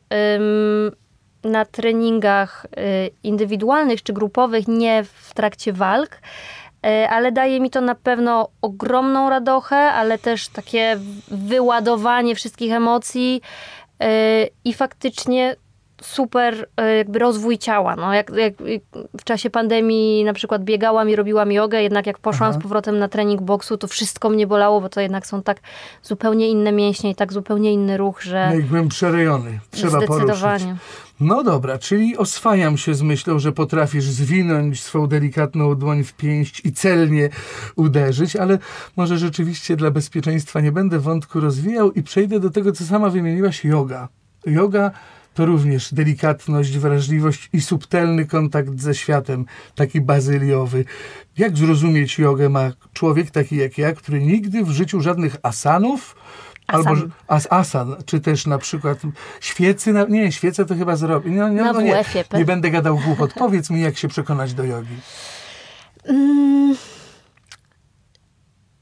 y, 1.44 1.48
na 1.48 1.64
treningach 1.64 2.66
y, 2.66 3.10
indywidualnych 3.22 4.02
czy 4.02 4.12
grupowych, 4.12 4.68
nie 4.68 5.04
w 5.04 5.34
trakcie 5.34 5.72
walk 5.72 6.20
ale 7.08 7.32
daje 7.32 7.60
mi 7.60 7.70
to 7.70 7.80
na 7.80 7.94
pewno 7.94 8.49
ogromną 8.62 9.30
radochę, 9.30 9.76
ale 9.76 10.18
też 10.18 10.49
takie 10.49 10.99
wyładowanie 11.28 12.34
wszystkich 12.34 12.72
emocji. 12.72 13.40
Y, 14.02 14.50
i 14.64 14.75
faktycznie 14.75 15.56
super 16.02 16.69
e, 16.76 16.97
jakby 16.97 17.19
rozwój 17.19 17.59
ciała. 17.59 17.97
No, 17.97 18.14
jak, 18.14 18.30
jak 18.37 18.54
w 19.19 19.25
czasie 19.25 19.50
pandemii 19.50 20.25
na 20.25 20.33
przykład 20.33 20.64
biegałam 20.64 21.11
i 21.11 21.16
robiłam 21.16 21.52
jogę, 21.52 21.83
jednak 21.83 22.07
jak 22.07 22.19
poszłam 22.19 22.50
Aha. 22.50 22.59
z 22.61 22.62
powrotem 22.62 22.99
na 22.99 23.09
trening 23.09 23.42
boksu, 23.42 23.76
to 23.76 23.88
wszystko 23.88 24.30
mnie 24.30 24.47
bolało, 24.47 24.80
bo 24.80 24.88
to 24.88 25.00
jednak 25.00 25.26
są 25.26 25.42
tak 25.42 25.61
zupełnie 26.02 26.49
inne 26.49 26.73
mięśnie 26.73 27.11
i 27.11 27.14
tak 27.14 27.33
zupełnie 27.33 27.73
inny 27.73 27.97
ruch, 27.97 28.23
że... 28.23 28.49
Najgłębsze 28.49 29.11
rejony. 29.11 29.61
Trzeba 29.71 29.99
Zdecydowanie. 29.99 30.64
Poruszyć. 30.64 31.11
No 31.21 31.42
dobra, 31.42 31.78
czyli 31.78 32.16
oswajam 32.16 32.76
się 32.76 32.95
z 32.95 33.02
myślą, 33.02 33.38
że 33.38 33.52
potrafisz 33.52 34.04
zwinąć 34.04 34.83
swą 34.83 35.07
delikatną 35.07 35.75
dłoń 35.75 36.04
w 36.04 36.12
pięść 36.12 36.62
i 36.64 36.73
celnie 36.73 37.28
uderzyć, 37.76 38.37
ale 38.37 38.59
może 38.97 39.19
rzeczywiście 39.19 39.76
dla 39.76 39.90
bezpieczeństwa 39.90 40.61
nie 40.61 40.73
będę 40.73 40.99
wątku 40.99 41.40
rozwijał 41.40 41.92
i 41.92 42.02
przejdę 42.02 42.40
do 42.40 42.50
tego, 42.50 42.73
co 42.73 42.85
sama 42.85 43.11
wymieniłaś, 43.11 43.64
yoga. 43.64 44.09
Yoga 44.47 44.90
to 45.34 45.46
również 45.46 45.94
delikatność, 45.94 46.78
wrażliwość 46.78 47.49
i 47.52 47.60
subtelny 47.60 48.26
kontakt 48.26 48.80
ze 48.80 48.94
światem, 48.94 49.44
taki 49.75 50.00
bazyliowy. 50.00 50.84
Jak 51.38 51.56
zrozumieć 51.56 52.18
jogę 52.18 52.49
ma 52.49 52.72
człowiek 52.92 53.30
taki 53.30 53.56
jak 53.56 53.78
ja, 53.78 53.92
który 53.92 54.20
nigdy 54.20 54.64
w 54.64 54.70
życiu 54.70 55.00
żadnych 55.00 55.37
asanów, 55.42 56.16
Asan. 56.66 56.87
Albo 56.87 57.06
as, 57.28 57.46
asan, 57.50 57.96
czy 58.06 58.20
też 58.20 58.46
na 58.46 58.58
przykład 58.58 58.99
świecy, 59.40 59.92
na, 59.92 60.04
nie, 60.04 60.32
świece 60.32 60.66
to 60.66 60.75
chyba 60.75 60.96
zrobi. 60.96 61.30
No, 61.30 61.49
no, 61.49 61.72
no 61.72 61.80
nie, 61.80 62.04
nie 62.34 62.44
będę 62.44 62.70
gadał 62.70 62.99
głupot. 62.99 63.34
Powiedz 63.34 63.70
mi, 63.70 63.80
jak 63.80 63.99
się 63.99 64.08
przekonać 64.08 64.54
do 64.54 64.64
jogi. 64.64 64.96
Mm, 66.04 66.76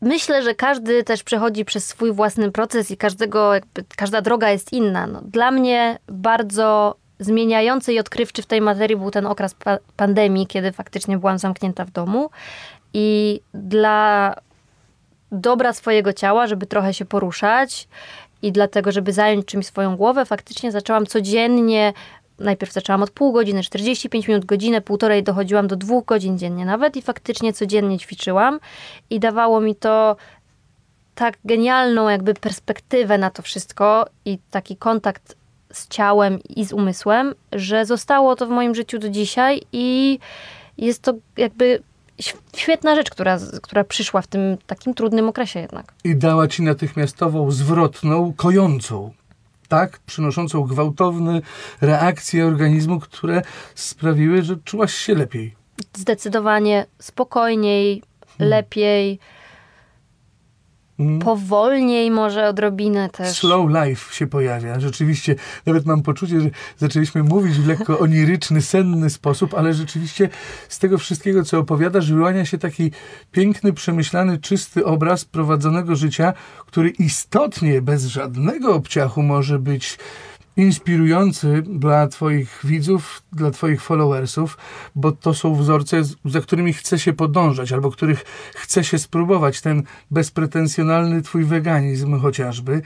Myślę, 0.00 0.42
że 0.42 0.54
każdy 0.54 1.04
też 1.04 1.22
przechodzi 1.22 1.64
przez 1.64 1.86
swój 1.86 2.12
własny 2.12 2.52
proces 2.52 2.90
i 2.90 2.96
każdego, 2.96 3.54
jakby, 3.54 3.84
każda 3.96 4.22
droga 4.22 4.50
jest 4.50 4.72
inna. 4.72 5.06
No, 5.06 5.20
dla 5.24 5.50
mnie 5.50 5.98
bardzo 6.08 6.94
zmieniający 7.18 7.92
i 7.92 7.98
odkrywczy 7.98 8.42
w 8.42 8.46
tej 8.46 8.60
materii 8.60 8.96
był 8.96 9.10
ten 9.10 9.26
okres 9.26 9.54
pa 9.54 9.78
pandemii, 9.96 10.46
kiedy 10.46 10.72
faktycznie 10.72 11.18
byłam 11.18 11.38
zamknięta 11.38 11.84
w 11.84 11.90
domu 11.90 12.30
i 12.94 13.40
dla 13.54 14.34
dobra 15.32 15.72
swojego 15.72 16.12
ciała, 16.12 16.46
żeby 16.46 16.66
trochę 16.66 16.94
się 16.94 17.04
poruszać 17.04 17.88
i 18.42 18.52
dlatego, 18.52 18.92
żeby 18.92 19.12
zająć 19.12 19.46
czymś 19.46 19.66
swoją 19.66 19.96
głowę, 19.96 20.24
faktycznie 20.24 20.72
zaczęłam 20.72 21.06
codziennie 21.06 21.92
najpierw 22.38 22.72
zaczęłam 22.72 23.02
od 23.02 23.10
pół 23.10 23.32
godziny, 23.32 23.62
45 23.62 24.28
minut, 24.28 24.44
godzinę, 24.44 24.80
półtorej, 24.80 25.22
dochodziłam 25.22 25.66
do 25.66 25.76
dwóch 25.76 26.04
godzin 26.04 26.38
dziennie 26.38 26.64
nawet 26.64 26.96
i 26.96 27.02
faktycznie 27.02 27.52
codziennie 27.52 27.98
ćwiczyłam 27.98 28.60
i 29.10 29.20
dawało 29.20 29.60
mi 29.60 29.76
to 29.76 30.16
tak 31.14 31.38
genialną 31.44 32.08
jakby 32.08 32.34
perspektywę 32.34 33.18
na 33.18 33.30
to 33.30 33.42
wszystko 33.42 34.06
i 34.24 34.38
taki 34.50 34.76
kontakt 34.76 35.36
z 35.72 35.88
ciałem 35.88 36.38
i 36.56 36.64
z 36.64 36.72
umysłem, 36.72 37.34
że 37.52 37.86
zostało 37.86 38.36
to 38.36 38.46
w 38.46 38.50
moim 38.50 38.74
życiu 38.74 38.98
do 38.98 39.08
dzisiaj 39.08 39.62
i 39.72 40.18
jest 40.78 41.02
to 41.02 41.14
jakby 41.36 41.82
świetna 42.56 42.94
rzecz, 42.94 43.10
która, 43.10 43.38
która 43.62 43.84
przyszła 43.84 44.22
w 44.22 44.26
tym 44.26 44.56
takim 44.66 44.94
trudnym 44.94 45.28
okresie 45.28 45.60
jednak. 45.60 45.92
I 46.04 46.16
dała 46.16 46.48
ci 46.48 46.62
natychmiastową, 46.62 47.50
zwrotną, 47.50 48.32
kojącą 48.36 49.12
tak, 49.68 49.98
przynoszącą 50.06 50.62
gwałtowne 50.62 51.40
reakcje 51.80 52.46
organizmu, 52.46 53.00
które 53.00 53.42
sprawiły, 53.74 54.42
że 54.42 54.56
czułaś 54.64 54.94
się 54.94 55.14
lepiej. 55.14 55.54
Zdecydowanie 55.94 56.86
spokojniej, 56.98 58.02
hmm. 58.38 58.50
lepiej 58.50 59.18
Mm. 60.98 61.18
Powolniej 61.18 62.10
może 62.10 62.48
odrobinę 62.48 63.08
też. 63.10 63.38
Slow 63.38 63.70
life 63.70 64.14
się 64.14 64.26
pojawia. 64.26 64.80
Rzeczywiście, 64.80 65.34
nawet 65.66 65.86
mam 65.86 66.02
poczucie, 66.02 66.40
że 66.40 66.50
zaczęliśmy 66.76 67.22
mówić 67.22 67.54
w 67.54 67.68
lekko 67.68 67.98
oniryczny, 68.08 68.62
senny 68.62 69.10
sposób, 69.10 69.54
ale 69.54 69.74
rzeczywiście 69.74 70.28
z 70.68 70.78
tego 70.78 70.98
wszystkiego, 70.98 71.44
co 71.44 71.58
opowiadasz, 71.58 72.12
wyłania 72.12 72.44
się 72.44 72.58
taki 72.58 72.90
piękny, 73.32 73.72
przemyślany, 73.72 74.38
czysty 74.38 74.84
obraz 74.84 75.24
prowadzonego 75.24 75.96
życia, 75.96 76.32
który 76.66 76.88
istotnie, 76.90 77.82
bez 77.82 78.04
żadnego 78.04 78.74
obciachu 78.74 79.22
może 79.22 79.58
być 79.58 79.98
inspirujący 80.58 81.62
dla 81.62 82.06
Twoich 82.06 82.60
widzów, 82.64 83.22
dla 83.32 83.50
Twoich 83.50 83.82
followersów, 83.82 84.58
bo 84.94 85.12
to 85.12 85.34
są 85.34 85.54
wzorce, 85.54 86.02
za 86.24 86.40
którymi 86.40 86.72
chce 86.72 86.98
się 86.98 87.12
podążać, 87.12 87.72
albo 87.72 87.90
których 87.90 88.24
chce 88.54 88.84
się 88.84 88.98
spróbować. 88.98 89.60
Ten 89.60 89.82
bezpretensjonalny 90.10 91.22
Twój 91.22 91.44
weganizm 91.44 92.20
chociażby, 92.20 92.82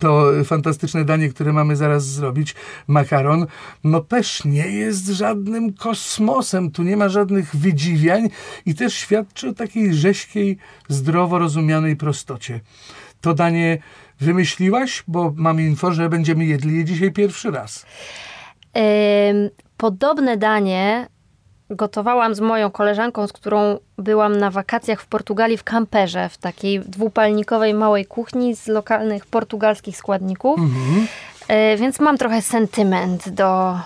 to 0.00 0.30
fantastyczne 0.44 1.04
danie, 1.04 1.28
które 1.28 1.52
mamy 1.52 1.76
zaraz 1.76 2.06
zrobić, 2.06 2.54
makaron, 2.86 3.46
no 3.84 4.00
też 4.00 4.44
nie 4.44 4.68
jest 4.68 5.06
żadnym 5.06 5.72
kosmosem. 5.72 6.70
Tu 6.70 6.82
nie 6.82 6.96
ma 6.96 7.08
żadnych 7.08 7.56
wydziwiań 7.56 8.28
i 8.66 8.74
też 8.74 8.94
świadczy 8.94 9.48
o 9.48 9.52
takiej 9.52 9.94
rzeźkiej, 9.94 10.58
zdrowo 10.88 11.38
rozumianej 11.38 11.96
prostocie. 11.96 12.60
To 13.26 13.34
danie 13.34 13.78
wymyśliłaś? 14.20 15.04
Bo 15.08 15.32
mam 15.36 15.60
info, 15.60 15.92
że 15.92 16.08
będziemy 16.08 16.44
jedli 16.44 16.76
je 16.76 16.84
dzisiaj 16.84 17.12
pierwszy 17.12 17.50
raz. 17.50 17.86
Podobne 19.76 20.36
danie 20.36 21.08
gotowałam 21.70 22.34
z 22.34 22.40
moją 22.40 22.70
koleżanką, 22.70 23.26
z 23.26 23.32
którą 23.32 23.78
byłam 23.98 24.36
na 24.36 24.50
wakacjach 24.50 25.00
w 25.00 25.06
Portugalii 25.06 25.56
w 25.56 25.64
kamperze, 25.64 26.28
w 26.28 26.38
takiej 26.38 26.80
dwupalnikowej 26.80 27.74
małej 27.74 28.06
kuchni 28.06 28.56
z 28.56 28.66
lokalnych 28.66 29.26
portugalskich 29.26 29.96
składników. 29.96 30.58
Mhm. 30.58 31.06
E, 31.48 31.76
więc 31.76 32.00
mam 32.00 32.18
trochę 32.18 32.42
sentyment 32.42 33.28
do 33.28 33.78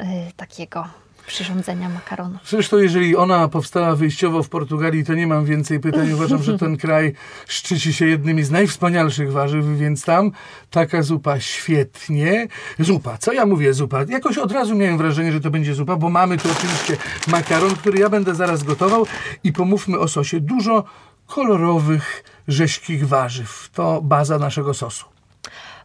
y, 0.00 0.04
takiego 0.36 0.84
przyrządzenia 1.26 1.88
makaronu. 1.88 2.38
Zresztą, 2.44 2.78
jeżeli 2.78 3.16
ona 3.16 3.48
powstała 3.48 3.96
wyjściowo 3.96 4.42
w 4.42 4.48
Portugalii, 4.48 5.04
to 5.04 5.14
nie 5.14 5.26
mam 5.26 5.44
więcej 5.44 5.80
pytań. 5.80 6.12
Uważam, 6.12 6.42
że 6.42 6.58
ten 6.58 6.76
kraj 6.76 7.12
szczyci 7.48 7.92
się 7.92 8.06
jednymi 8.06 8.42
z 8.42 8.50
najwspanialszych 8.50 9.32
warzyw, 9.32 9.64
więc 9.66 10.04
tam 10.04 10.30
taka 10.70 11.02
zupa 11.02 11.40
świetnie. 11.40 12.48
Zupa, 12.78 13.18
co 13.18 13.32
ja 13.32 13.46
mówię 13.46 13.74
zupa? 13.74 14.04
Jakoś 14.08 14.38
od 14.38 14.52
razu 14.52 14.74
miałem 14.74 14.98
wrażenie, 14.98 15.32
że 15.32 15.40
to 15.40 15.50
będzie 15.50 15.74
zupa, 15.74 15.96
bo 15.96 16.10
mamy 16.10 16.38
tu 16.38 16.48
oczywiście 16.52 16.96
makaron, 17.28 17.76
który 17.76 17.98
ja 17.98 18.08
będę 18.08 18.34
zaraz 18.34 18.62
gotował 18.62 19.06
i 19.44 19.52
pomówmy 19.52 19.98
o 19.98 20.08
sosie. 20.08 20.40
Dużo 20.40 20.84
kolorowych, 21.26 22.24
rzeźkich 22.48 23.08
warzyw. 23.08 23.70
To 23.74 24.02
baza 24.02 24.38
naszego 24.38 24.74
sosu. 24.74 25.06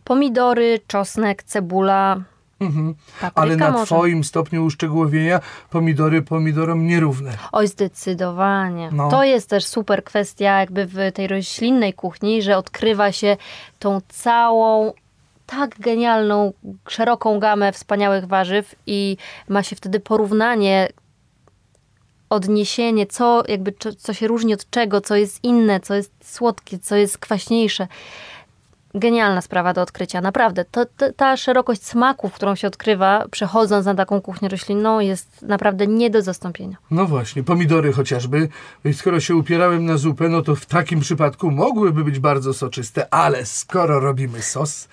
Pomidory, 0.03 0.79
czosnek, 0.87 1.43
cebula, 1.43 2.21
Mhm. 2.59 2.95
Ale 3.35 3.55
na 3.55 3.71
może. 3.71 3.85
twoim 3.85 4.23
stopniu 4.23 4.65
uszczegółowienia 4.65 5.39
pomidory 5.69 6.21
pomidorom 6.21 6.87
nierówne. 6.87 7.37
Oj, 7.51 7.67
zdecydowanie. 7.67 8.89
No. 8.91 9.09
To 9.09 9.23
jest 9.23 9.49
też 9.49 9.65
super 9.65 10.03
kwestia 10.03 10.59
jakby 10.59 10.85
w 10.85 10.97
tej 11.13 11.27
roślinnej 11.27 11.93
kuchni, 11.93 12.41
że 12.41 12.57
odkrywa 12.57 13.11
się 13.11 13.37
tą 13.79 14.01
całą 14.07 14.93
tak 15.45 15.79
genialną, 15.79 16.53
szeroką 16.87 17.39
gamę 17.39 17.71
wspaniałych 17.71 18.27
warzyw 18.27 18.75
i 18.87 19.17
ma 19.47 19.63
się 19.63 19.75
wtedy 19.75 19.99
porównanie, 19.99 20.89
odniesienie, 22.29 23.07
co 23.07 23.43
jakby 23.47 23.73
co, 23.79 23.93
co 23.93 24.13
się 24.13 24.27
różni 24.27 24.53
od 24.53 24.69
czego, 24.69 25.01
co 25.01 25.15
jest 25.15 25.43
inne, 25.43 25.79
co 25.79 25.95
jest 25.95 26.11
słodkie, 26.23 26.79
co 26.79 26.95
jest 26.95 27.17
kwaśniejsze. 27.17 27.87
Genialna 28.93 29.41
sprawa 29.41 29.73
do 29.73 29.81
odkrycia, 29.81 30.21
naprawdę. 30.21 30.65
To, 30.65 30.85
to, 30.85 31.13
ta 31.13 31.37
szerokość 31.37 31.85
smaków, 31.85 32.33
którą 32.33 32.55
się 32.55 32.67
odkrywa, 32.67 33.25
przechodząc 33.31 33.85
na 33.85 33.95
taką 33.95 34.21
kuchnię 34.21 34.49
roślinną, 34.49 34.99
jest 34.99 35.41
naprawdę 35.41 35.87
nie 35.87 36.09
do 36.09 36.21
zastąpienia. 36.21 36.77
No 36.91 37.05
właśnie, 37.05 37.43
pomidory 37.43 37.93
chociażby. 37.93 38.49
Skoro 38.93 39.19
się 39.19 39.35
upierałem 39.35 39.85
na 39.85 39.97
zupę, 39.97 40.29
no 40.29 40.41
to 40.41 40.55
w 40.55 40.65
takim 40.65 40.99
przypadku 40.99 41.51
mogłyby 41.51 42.03
być 42.03 42.19
bardzo 42.19 42.53
soczyste, 42.53 43.13
ale 43.13 43.45
skoro 43.45 43.99
robimy 43.99 44.41
sos 44.41 44.87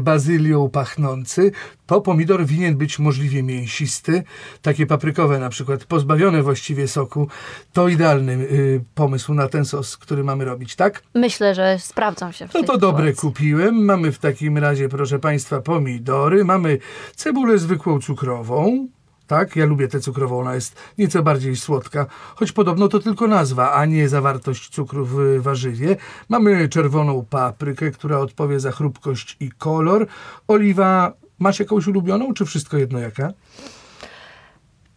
bazylią 0.00 0.70
pachnący, 0.70 1.52
to 1.86 2.00
pomidor 2.00 2.46
winien 2.46 2.76
być 2.76 2.98
możliwie 2.98 3.42
mięsisty. 3.42 4.22
Takie 4.62 4.86
paprykowe 4.86 5.38
na 5.38 5.48
przykład, 5.48 5.84
pozbawione 5.84 6.42
właściwie 6.42 6.88
soku. 6.88 7.28
To 7.72 7.88
idealny 7.88 8.36
yy, 8.36 8.84
pomysł 8.94 9.34
na 9.34 9.48
ten 9.48 9.64
sos, 9.64 9.96
który 9.96 10.24
mamy 10.24 10.44
robić, 10.44 10.76
tak? 10.76 11.02
Myślę, 11.14 11.54
że 11.54 11.78
sprawdzą 11.78 12.32
się 12.32 12.48
w 12.48 12.54
No 12.54 12.62
to 12.62 12.78
dobre 12.78 13.06
sytuacji. 13.06 13.28
kupiłem. 13.28 13.84
Mamy 13.84 14.12
w 14.12 14.18
takim 14.18 14.58
razie, 14.58 14.88
proszę 14.88 15.18
Państwa, 15.18 15.60
pomidory. 15.60 16.44
Mamy 16.44 16.78
cebulę 17.16 17.58
zwykłą 17.58 18.00
cukrową. 18.00 18.88
Tak, 19.32 19.56
ja 19.56 19.66
lubię 19.66 19.88
tę 19.88 20.00
cukrową, 20.00 20.40
ona 20.40 20.54
jest 20.54 20.76
nieco 20.98 21.22
bardziej 21.22 21.56
słodka, 21.56 22.06
choć 22.34 22.52
podobno 22.52 22.88
to 22.88 22.98
tylko 22.98 23.26
nazwa, 23.26 23.72
a 23.72 23.84
nie 23.84 24.08
zawartość 24.08 24.68
cukru 24.68 25.06
w 25.06 25.42
warzywie. 25.42 25.96
Mamy 26.28 26.68
czerwoną 26.68 27.26
paprykę, 27.30 27.90
która 27.90 28.18
odpowie 28.18 28.60
za 28.60 28.72
chrupkość 28.72 29.36
i 29.40 29.50
kolor. 29.50 30.06
Oliwa, 30.48 31.12
masz 31.38 31.60
jakąś 31.60 31.86
ulubioną, 31.86 32.34
czy 32.34 32.44
wszystko 32.44 32.76
jedno 32.76 32.98
jaka? 32.98 33.32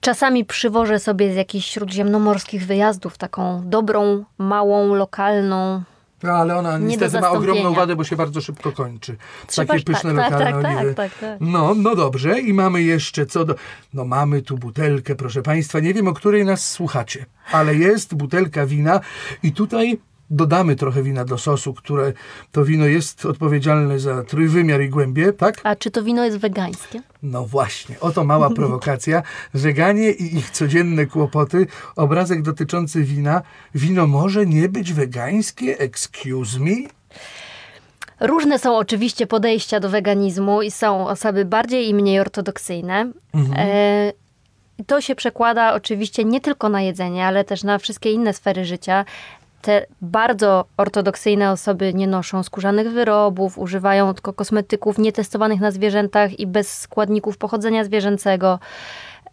Czasami 0.02 0.46
przywożę 0.46 1.00
sobie 1.00 1.34
z 1.34 1.36
jakichś 1.36 1.68
śródziemnomorskich 1.68 2.66
wyjazdów 2.66 3.18
taką 3.18 3.70
dobrą, 3.70 4.26
małą, 4.38 4.96
lokalną. 4.96 5.84
No, 6.24 6.32
ale 6.32 6.56
ona 6.58 6.78
Nie 6.78 6.86
niestety 6.86 7.20
ma 7.22 7.30
ogromną 7.30 7.74
wadę, 7.74 7.96
bo 7.96 8.04
się 8.04 8.16
bardzo 8.16 8.42
szybko 8.42 8.72
kończy. 8.72 9.18
Trzeba- 9.48 9.74
Takie 9.74 9.84
pyszne 9.84 10.16
tak, 10.16 10.30
tak, 10.30 10.32
lokalne 10.40 10.62
tak, 10.62 10.78
oliwy. 10.78 10.96
tak, 10.96 11.12
tak, 11.12 11.20
tak. 11.20 11.38
No, 11.42 11.74
no 11.76 11.96
dobrze. 11.96 12.40
I 12.40 12.54
mamy 12.54 12.84
jeszcze 12.84 13.26
co 13.26 13.46
do... 13.46 13.56
No 13.94 14.06
mamy 14.06 14.42
tu 14.42 14.58
butelkę, 14.58 15.16
proszę 15.16 15.42
Państwa. 15.42 15.80
Nie 15.80 15.94
wiem, 15.94 16.08
o 16.08 16.14
której 16.14 16.46
nas 16.46 16.72
słuchacie, 16.72 17.26
ale 17.52 17.76
jest 17.76 18.16
butelka 18.16 18.66
wina 18.66 19.00
i 19.44 19.52
tutaj 19.52 20.00
dodamy 20.36 20.76
trochę 20.76 21.04
wina 21.04 21.26
do 21.26 21.38
sosu, 21.38 21.74
które 21.74 22.14
to 22.52 22.66
wino 22.66 22.86
jest 22.86 23.26
odpowiedzialne 23.26 24.00
za 24.00 24.24
trójwymiar 24.24 24.82
i 24.82 24.90
głębię, 24.90 25.34
tak? 25.34 25.62
A 25.64 25.76
czy 25.76 25.92
to 25.92 26.04
wino 26.04 26.26
jest 26.26 26.38
wegańskie? 26.38 27.02
No 27.24 27.46
właśnie, 27.46 28.00
oto 28.00 28.24
mała 28.24 28.50
prowokacja. 28.60 29.24
Weganie 29.54 30.12
i 30.12 30.38
ich 30.38 30.50
codzienne 30.50 31.06
kłopoty. 31.06 31.68
Obrazek 31.96 32.42
dotyczący 32.42 33.04
wina. 33.04 33.42
Wino 33.76 34.08
może 34.08 34.46
nie 34.46 34.70
być 34.70 34.94
wegańskie? 34.94 35.80
Excuse 35.80 36.60
me? 36.60 36.76
Różne 38.20 38.60
są 38.60 38.78
oczywiście 38.78 39.28
podejścia 39.28 39.80
do 39.80 39.90
weganizmu 39.90 40.62
i 40.62 40.72
są 40.72 41.08
osoby 41.08 41.46
bardziej 41.46 41.90
i 41.90 41.94
mniej 41.94 42.20
ortodoksyjne. 42.20 43.12
E, 43.56 44.14
i 44.78 44.86
to 44.86 45.02
się 45.02 45.16
przekłada 45.16 45.74
oczywiście 45.74 46.26
nie 46.26 46.42
tylko 46.42 46.70
na 46.70 46.82
jedzenie, 46.82 47.26
ale 47.26 47.44
też 47.44 47.64
na 47.64 47.78
wszystkie 47.78 48.12
inne 48.12 48.34
sfery 48.34 48.66
życia. 48.66 49.06
Te 49.66 49.86
bardzo 50.02 50.66
ortodoksyjne 50.78 51.52
osoby 51.52 51.94
nie 51.94 52.08
noszą 52.08 52.44
skórzanych 52.44 52.92
wyrobów, 52.92 53.58
używają 53.58 54.14
tylko 54.14 54.34
kosmetyków 54.34 54.98
nietestowanych 54.98 55.60
na 55.60 55.72
zwierzętach 55.72 56.40
i 56.40 56.48
bez 56.48 56.78
składników 56.78 57.38
pochodzenia 57.38 57.84
zwierzęcego. 57.84 58.60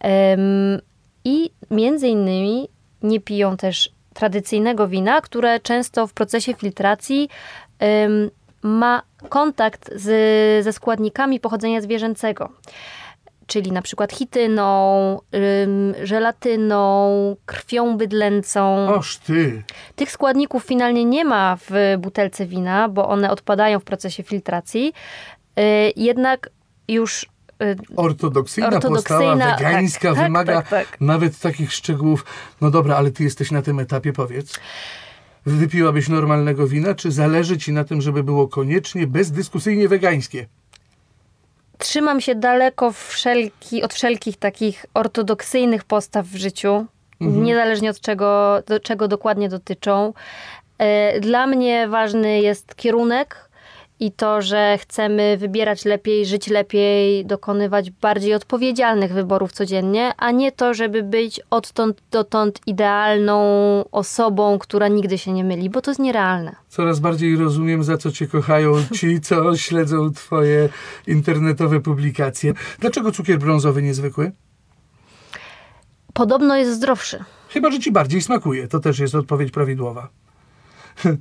Em, 0.01 0.81
I 1.25 1.51
między 1.71 2.09
innymi 2.09 2.69
nie 3.03 3.21
piją 3.21 3.57
też 3.57 3.91
tradycyjnego 4.15 4.89
wina, 4.89 5.21
które 5.21 5.61
często 5.61 6.07
w 6.07 6.13
procesie 6.13 6.55
filtracji 6.55 7.29
em, 7.79 8.31
ma 8.63 9.03
kontakt 9.29 9.91
z, 9.95 10.65
ze 10.65 10.73
składnikami 10.73 11.41
pochodzenia 11.41 11.81
zwierzęcego. 11.81 12.49
Czyli 13.53 13.73
na 13.73 13.83
przykład 13.83 14.13
chityną, 14.13 15.19
ym, 15.63 15.95
żelatyną, 16.03 17.37
krwią 17.47 17.97
bydlęcą. 17.97 18.95
Oż 18.95 19.19
ty. 19.19 19.63
Tych 19.97 20.11
składników 20.11 20.65
finalnie 20.65 21.05
nie 21.05 21.25
ma 21.25 21.59
w 21.71 21.97
butelce 21.99 22.47
wina, 22.47 22.89
bo 22.89 23.09
one 23.09 23.31
odpadają 23.31 23.81
w 23.81 23.85
procesie 23.85 24.23
filtracji. 24.23 24.93
Y, 25.59 25.63
jednak 25.97 26.51
już 26.89 27.27
Ortodoksyjna, 27.97 28.69
Ortodoksyjna, 28.69 29.37
postawa 29.37 29.57
wegańska 29.57 30.09
tak, 30.09 30.17
tak, 30.17 30.25
wymaga 30.25 30.55
tak, 30.55 30.69
tak. 30.69 31.01
nawet 31.01 31.39
takich 31.39 31.73
szczegółów. 31.73 32.25
No 32.61 32.71
dobra, 32.71 32.97
ale 32.97 33.11
ty 33.11 33.25
jesteś 33.25 33.51
na 33.51 33.63
tym 33.63 33.81
etapie, 33.81 34.13
powiedz. 34.13 34.61
Wypiłabyś 35.47 36.09
normalnego 36.09 36.67
wina, 36.67 36.95
czy 36.95 37.11
zależy 37.11 37.59
ci 37.59 37.73
na 37.73 37.85
tym, 37.85 38.01
żeby 38.01 38.25
było 38.25 38.49
koniecznie, 38.49 39.07
bezdyskusyjnie 39.07 39.89
wegańskie? 39.89 40.47
Trzymam 41.83 42.21
się 42.21 42.35
daleko 42.35 42.93
wszelki, 42.93 43.83
od 43.83 43.95
wszelkich 43.95 44.37
takich 44.37 44.87
ortodoksyjnych 44.95 45.85
postaw 45.85 46.27
w 46.27 46.37
życiu, 46.37 46.87
niezależnie 47.21 47.91
od 47.91 48.01
czego, 48.01 48.59
do 48.67 48.81
czego 48.81 49.09
dokładnie 49.09 49.49
dotyczą. 49.49 50.13
E, 50.79 51.21
Dla 51.21 51.47
mnie 51.47 51.89
ważny 51.89 52.41
jest 52.41 52.75
kierunek 52.75 53.49
i 54.03 54.13
to, 54.13 54.43
że 54.43 54.79
chcemy 54.81 55.37
wybierać 55.37 55.85
lepiej, 55.85 56.27
żyć 56.27 56.49
lepiej, 56.49 57.27
dokonywać 57.27 57.91
bardziej 57.91 58.35
odpowiedzialnych 58.35 59.13
wyborów 59.13 59.53
codziennie, 59.53 60.13
a 60.17 60.31
nie 60.31 60.53
to, 60.53 60.75
żeby 60.75 61.03
być 61.03 61.41
odtąd 61.51 62.03
dotąd 62.11 62.61
idealną 62.67 63.39
osobą, 63.93 64.59
która 64.59 64.89
nigdy 64.89 65.19
się 65.19 65.33
nie 65.33 65.45
myli, 65.45 65.71
bo 65.71 65.81
to 65.81 65.91
jest 65.91 66.01
nierealne. 66.01 66.57
Coraz 66.69 67.01
bardziej 67.01 67.37
rozumiem, 67.37 67.85
za 67.85 67.97
co 67.99 68.13
cię 68.13 68.27
kochają 68.27 68.73
ci, 68.99 69.21
co 69.21 69.57
śledzą 69.57 70.13
twoje 70.13 70.69
internetowe 71.07 71.81
publikacje. 71.81 72.53
Dlaczego 72.81 73.13
cukier 73.13 73.39
brązowy 73.39 73.83
niezwykły? 73.83 74.33
Podobno 76.13 76.57
jest 76.57 76.73
zdrowszy. 76.73 77.25
Chyba, 77.49 77.71
że 77.71 77.79
ci 77.79 77.93
bardziej 77.93 78.23
smakuje. 78.23 78.69
To 78.69 78.81
też 78.81 78.99
jest 78.99 79.15
odpowiedź 79.15 79.51
prawidłowa. 79.51 80.09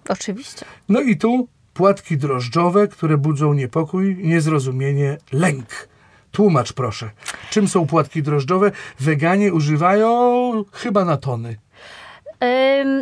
Oczywiście. 0.09 0.65
No 0.89 1.01
i 1.01 1.17
tu 1.17 1.47
płatki 1.73 2.17
drożdżowe, 2.17 2.87
które 2.87 3.17
budzą 3.17 3.53
niepokój, 3.53 4.17
niezrozumienie, 4.17 5.17
lęk. 5.31 5.87
Tłumacz 6.31 6.73
proszę, 6.73 7.09
czym 7.49 7.67
są 7.67 7.87
płatki 7.87 8.23
drożdżowe? 8.23 8.71
Weganie 8.99 9.53
używają 9.53 10.51
chyba 10.71 11.05
na 11.05 11.17
tony. 11.17 11.57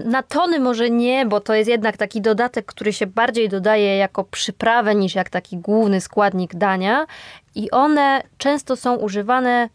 Na 0.05 0.23
tony 0.23 0.59
może 0.59 0.89
nie, 0.89 1.25
bo 1.25 1.39
to 1.39 1.53
jest 1.53 1.69
jednak 1.69 1.97
taki 1.97 2.21
dodatek, 2.21 2.65
który 2.65 2.93
się 2.93 3.07
bardziej 3.07 3.49
dodaje 3.49 3.97
jako 3.97 4.23
przyprawę 4.23 4.95
niż 4.95 5.15
jak 5.15 5.29
taki 5.29 5.57
główny 5.57 6.01
składnik 6.01 6.55
dania. 6.55 7.05
I 7.55 7.71
one 7.71 8.21
często 8.37 8.75
są 8.75 8.95
używane 8.95 9.69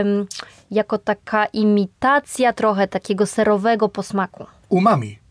ym, 0.00 0.26
jako 0.70 0.98
taka 0.98 1.46
imitacja 1.46 2.52
trochę 2.52 2.88
takiego 2.88 3.26
serowego 3.26 3.88
posmaku. 3.88 4.46
Umami. 4.68 5.23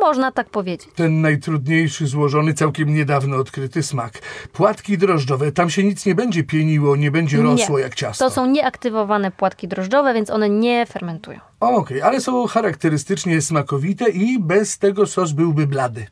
Można 0.00 0.32
tak 0.32 0.50
powiedzieć. 0.50 0.88
Ten 0.94 1.20
najtrudniejszy, 1.20 2.06
złożony, 2.06 2.54
całkiem 2.54 2.94
niedawno 2.94 3.36
odkryty 3.36 3.82
smak. 3.82 4.12
Płatki 4.52 4.98
drożdżowe, 4.98 5.52
tam 5.52 5.70
się 5.70 5.84
nic 5.84 6.06
nie 6.06 6.14
będzie 6.14 6.44
pieniło, 6.44 6.96
nie 6.96 7.10
będzie 7.10 7.42
rosło 7.42 7.78
jak 7.78 7.94
ciasto. 7.94 8.24
To 8.24 8.30
są 8.34 8.46
nieaktywowane 8.46 9.30
płatki 9.30 9.68
drożdżowe, 9.68 10.14
więc 10.14 10.30
one 10.30 10.48
nie 10.50 10.86
fermentują. 10.86 11.40
Okej, 11.60 12.02
ale 12.02 12.20
są 12.20 12.46
charakterystycznie 12.46 13.42
smakowite 13.42 14.10
i 14.10 14.38
bez 14.38 14.78
tego 14.78 15.06
sos 15.06 15.32
byłby 15.32 15.66
blady. 15.66 16.06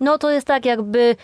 No 0.00 0.18
to 0.18 0.30
jest 0.30 0.46
tak, 0.46 0.64
jakby 0.64 1.16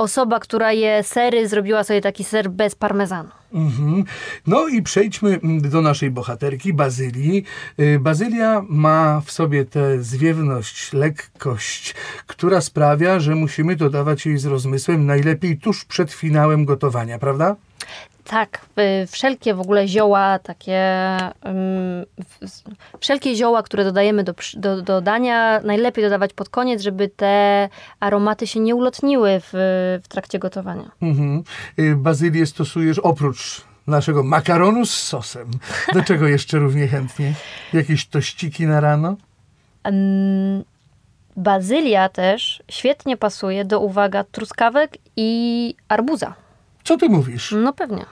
osoba, 0.00 0.40
która 0.40 0.72
je 0.72 1.02
sery, 1.02 1.48
zrobiła 1.48 1.84
sobie 1.84 2.00
taki 2.00 2.24
ser 2.24 2.50
bez 2.50 2.74
parmezanu. 2.74 3.28
Mhm. 3.52 4.04
No 4.46 4.68
i 4.68 4.82
przejdźmy 4.82 5.40
mm, 5.42 5.70
do 5.70 5.80
naszej 5.80 6.10
bohaterki, 6.10 6.72
Bazylii. 6.72 7.44
Y, 7.80 7.98
Bazylia 8.00 8.62
ma 8.68 9.22
w 9.24 9.30
sobie 9.30 9.64
tę 9.64 10.02
zwiewność, 10.02 10.92
lekkość, 10.92 11.94
która 12.26 12.60
sprawia, 12.60 13.20
że 13.20 13.34
musimy 13.34 13.76
dodawać 13.76 14.26
jej 14.26 14.38
z 14.38 14.46
rozmysłem 14.46 15.06
najlepiej 15.06 15.58
tuż 15.58 15.84
przed 15.84 16.12
finałem 16.12 16.64
gotowania, 16.64 17.18
prawda? 17.18 17.56
Tak, 18.30 18.66
y, 19.02 19.06
wszelkie 19.06 19.54
w 19.54 19.60
ogóle 19.60 19.88
zioła, 19.88 20.38
takie. 20.38 20.80
wszelkie 23.00 23.36
zioła, 23.36 23.62
które 23.62 23.84
dodajemy 23.84 24.24
do, 24.24 24.34
do, 24.56 24.82
do 24.82 25.00
dania, 25.00 25.60
najlepiej 25.64 26.04
dodawać 26.04 26.32
pod 26.32 26.48
koniec, 26.48 26.82
żeby 26.82 27.08
te 27.08 27.68
aromaty 28.00 28.46
się 28.46 28.60
nie 28.60 28.74
ulotniły 28.74 29.40
w, 29.40 29.50
w 30.04 30.08
trakcie 30.08 30.38
gotowania. 30.38 30.90
Mhm. 31.02 31.42
Y, 31.78 31.96
Bazylię 31.96 32.46
stosujesz 32.46 32.98
oprócz 32.98 33.62
naszego 33.86 34.22
makaronu 34.22 34.86
z 34.86 34.94
sosem. 34.94 35.50
Do 35.94 36.02
czego 36.02 36.28
jeszcze 36.28 36.58
równie 36.58 36.88
chętnie? 36.88 37.34
Jakieś 37.72 38.06
tościki 38.06 38.66
na 38.66 38.80
rano? 38.80 39.16
Bazylia 41.36 42.08
też 42.08 42.62
świetnie 42.68 43.16
pasuje 43.16 43.64
do, 43.64 43.80
uwaga, 43.80 44.24
truskawek 44.24 44.98
i 45.16 45.74
arbuza. 45.88 46.34
Co 46.84 46.96
ty 46.96 47.08
mówisz? 47.08 47.54
No 47.62 47.72
pewnie. 47.72 48.06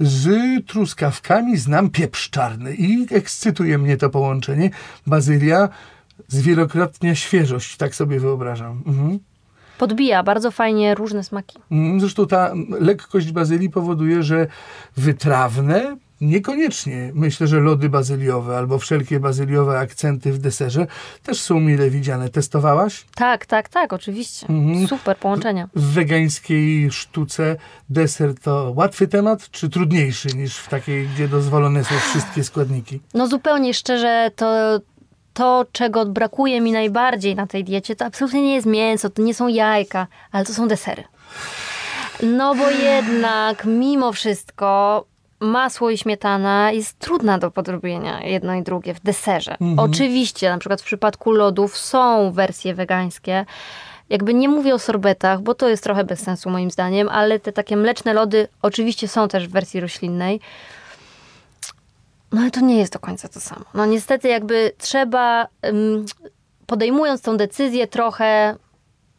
Z 0.00 0.30
truskawkami 0.66 1.56
znam 1.56 1.90
pieprz 1.90 2.30
czarny 2.30 2.74
i 2.74 3.06
ekscytuje 3.10 3.78
mnie 3.78 3.96
to 3.96 4.10
połączenie. 4.10 4.70
Bazylia, 5.06 5.68
zwielokrotnia 6.28 7.14
świeżość, 7.14 7.76
tak 7.76 7.94
sobie 7.94 8.20
wyobrażam. 8.20 8.82
Mhm. 8.86 9.18
Podbija 9.78 10.22
bardzo 10.22 10.50
fajnie 10.50 10.94
różne 10.94 11.24
smaki. 11.24 11.58
Mm, 11.70 12.00
Zresztą 12.00 12.26
ta 12.26 12.52
lekkość 12.80 13.32
bazylii 13.32 13.70
powoduje, 13.70 14.22
że 14.22 14.46
wytrawne, 14.96 15.96
niekoniecznie. 16.22 17.10
Myślę, 17.14 17.46
że 17.46 17.60
lody 17.60 17.88
bazyliowe 17.88 18.58
albo 18.58 18.78
wszelkie 18.78 19.20
bazyliowe 19.20 19.78
akcenty 19.78 20.32
w 20.32 20.38
deserze 20.38 20.86
też 21.22 21.40
są 21.40 21.60
mile 21.60 21.90
widziane. 21.90 22.28
Testowałaś? 22.28 23.04
Tak, 23.14 23.46
tak, 23.46 23.68
tak, 23.68 23.92
oczywiście. 23.92 24.46
Mhm. 24.48 24.88
Super 24.88 25.16
połączenia. 25.16 25.68
W 25.74 25.92
wegańskiej 25.92 26.90
sztuce 26.90 27.56
deser 27.90 28.34
to 28.34 28.72
łatwy 28.76 29.08
temat, 29.08 29.50
czy 29.50 29.68
trudniejszy 29.68 30.28
niż 30.28 30.56
w 30.56 30.68
takiej, 30.68 31.08
gdzie 31.08 31.28
dozwolone 31.28 31.84
są 31.84 31.94
wszystkie 31.98 32.44
składniki? 32.44 33.00
No 33.14 33.26
zupełnie 33.26 33.74
szczerze, 33.74 34.30
to 34.36 34.80
to, 35.34 35.66
czego 35.72 36.06
brakuje 36.06 36.60
mi 36.60 36.72
najbardziej 36.72 37.36
na 37.36 37.46
tej 37.46 37.64
diecie, 37.64 37.96
to 37.96 38.04
absolutnie 38.04 38.42
nie 38.42 38.54
jest 38.54 38.66
mięso, 38.66 39.10
to 39.10 39.22
nie 39.22 39.34
są 39.34 39.48
jajka, 39.48 40.06
ale 40.32 40.44
to 40.44 40.54
są 40.54 40.68
desery. 40.68 41.04
No 42.22 42.54
bo 42.54 42.70
jednak 42.70 43.64
mimo 43.64 44.12
wszystko 44.12 45.04
masło 45.42 45.90
i 45.90 45.98
śmietana 45.98 46.72
jest 46.72 46.98
trudna 46.98 47.38
do 47.38 47.50
podrobienia 47.50 48.22
jedno 48.22 48.54
i 48.54 48.62
drugie 48.62 48.94
w 48.94 49.00
deserze. 49.00 49.56
Oczywiście, 49.76 50.50
na 50.50 50.58
przykład 50.58 50.82
w 50.82 50.84
przypadku 50.84 51.32
lodów 51.32 51.78
są 51.78 52.32
wersje 52.32 52.74
wegańskie. 52.74 53.46
Jakby 54.10 54.34
nie 54.34 54.48
mówię 54.48 54.74
o 54.74 54.78
sorbetach, 54.78 55.40
bo 55.40 55.54
to 55.54 55.68
jest 55.68 55.84
trochę 55.84 56.04
bez 56.04 56.20
sensu 56.20 56.50
moim 56.50 56.70
zdaniem, 56.70 57.08
ale 57.08 57.40
te 57.40 57.52
takie 57.52 57.76
mleczne 57.76 58.12
lody 58.12 58.48
oczywiście 58.62 59.08
są 59.08 59.28
też 59.28 59.48
w 59.48 59.50
wersji 59.50 59.80
roślinnej. 59.80 60.40
No 62.32 62.40
ale 62.40 62.50
to 62.50 62.60
nie 62.60 62.78
jest 62.78 62.92
do 62.92 62.98
końca 62.98 63.28
to 63.28 63.40
samo. 63.40 63.64
No 63.74 63.86
niestety 63.86 64.28
jakby 64.28 64.72
trzeba, 64.78 65.46
podejmując 66.66 67.22
tą 67.22 67.36
decyzję, 67.36 67.86
trochę 67.86 68.56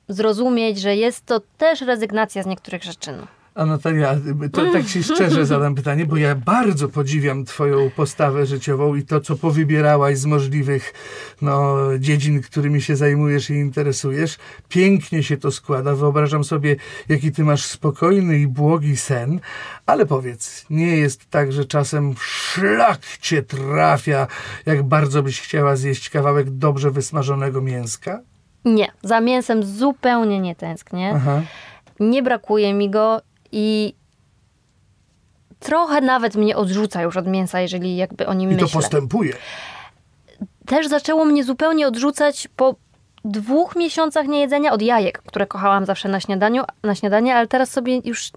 zrozumieć, 0.08 0.80
że 0.80 0.96
jest 0.96 1.26
to 1.26 1.42
też 1.58 1.82
rezygnacja 1.82 2.44
z 2.44 2.46
niektórych 2.46 2.84
rzeczy. 2.84 3.12
No. 3.12 3.28
A 3.56 3.66
Natalia, 3.66 4.16
to 4.52 4.72
tak 4.72 4.86
ci 4.86 5.04
szczerze 5.04 5.46
zadam 5.56 5.76
pytanie, 5.76 6.06
bo 6.06 6.18
ja 6.18 6.36
bardzo 6.36 6.90
podziwiam 6.90 7.46
twoją 7.46 7.90
postawę 7.90 8.46
życiową 8.46 8.96
i 8.96 9.04
to, 9.04 9.22
co 9.22 9.36
powybierałaś 9.36 10.18
z 10.18 10.26
możliwych 10.26 10.94
no, 11.42 11.78
dziedzin, 12.00 12.42
którymi 12.42 12.82
się 12.82 12.96
zajmujesz 12.96 13.50
i 13.50 13.54
interesujesz. 13.54 14.38
Pięknie 14.70 15.24
się 15.24 15.38
to 15.38 15.52
składa. 15.52 15.96
Wyobrażam 15.96 16.44
sobie, 16.44 16.76
jaki 17.10 17.32
ty 17.32 17.44
masz 17.44 17.66
spokojny 17.66 18.40
i 18.40 18.48
błogi 18.48 18.98
sen, 18.98 19.40
ale 19.86 20.06
powiedz, 20.06 20.66
nie 20.70 20.98
jest 20.98 21.30
tak, 21.30 21.52
że 21.52 21.66
czasem 21.66 22.16
szlak 22.18 23.00
cię 23.22 23.44
trafia, 23.44 24.28
jak 24.66 24.84
bardzo 24.84 25.24
byś 25.24 25.42
chciała 25.42 25.76
zjeść 25.76 26.10
kawałek 26.10 26.50
dobrze 26.50 26.92
wysmażonego 26.92 27.62
mięska? 27.62 28.20
Nie, 28.66 28.88
za 29.04 29.22
mięsem 29.22 29.64
zupełnie 29.64 30.40
nie 30.40 30.56
tęsknię. 30.56 31.14
Aha. 31.16 31.42
Nie 32.00 32.24
brakuje 32.24 32.74
mi 32.74 32.90
go 32.90 33.22
i 33.56 33.94
trochę 35.60 36.02
nawet 36.02 36.36
mnie 36.36 36.56
odrzuca 36.58 37.02
już 37.02 37.18
od 37.18 37.28
mięsa, 37.28 37.62
jeżeli 37.62 37.96
jakby 37.98 38.28
o 38.28 38.34
nim 38.34 38.52
I 38.52 38.56
to 38.58 38.62
myślę. 38.66 38.82
postępuje. 38.82 39.34
Też 40.66 40.88
zaczęło 40.88 41.26
mnie 41.26 41.44
zupełnie 41.44 41.88
odrzucać 41.88 42.48
po 42.56 42.76
dwóch 43.26 43.76
miesiącach 43.76 44.28
niejedzenia 44.28 44.72
od 44.72 44.82
jajek, 44.82 45.22
które 45.22 45.48
kochałam 45.48 45.86
zawsze 45.86 46.10
na 46.10 46.20
śniadaniu, 46.20 46.64
na 46.84 46.96
śniadanie, 46.96 47.36
ale 47.36 47.48
teraz 47.48 47.70
sobie 47.72 48.02
już, 48.04 48.32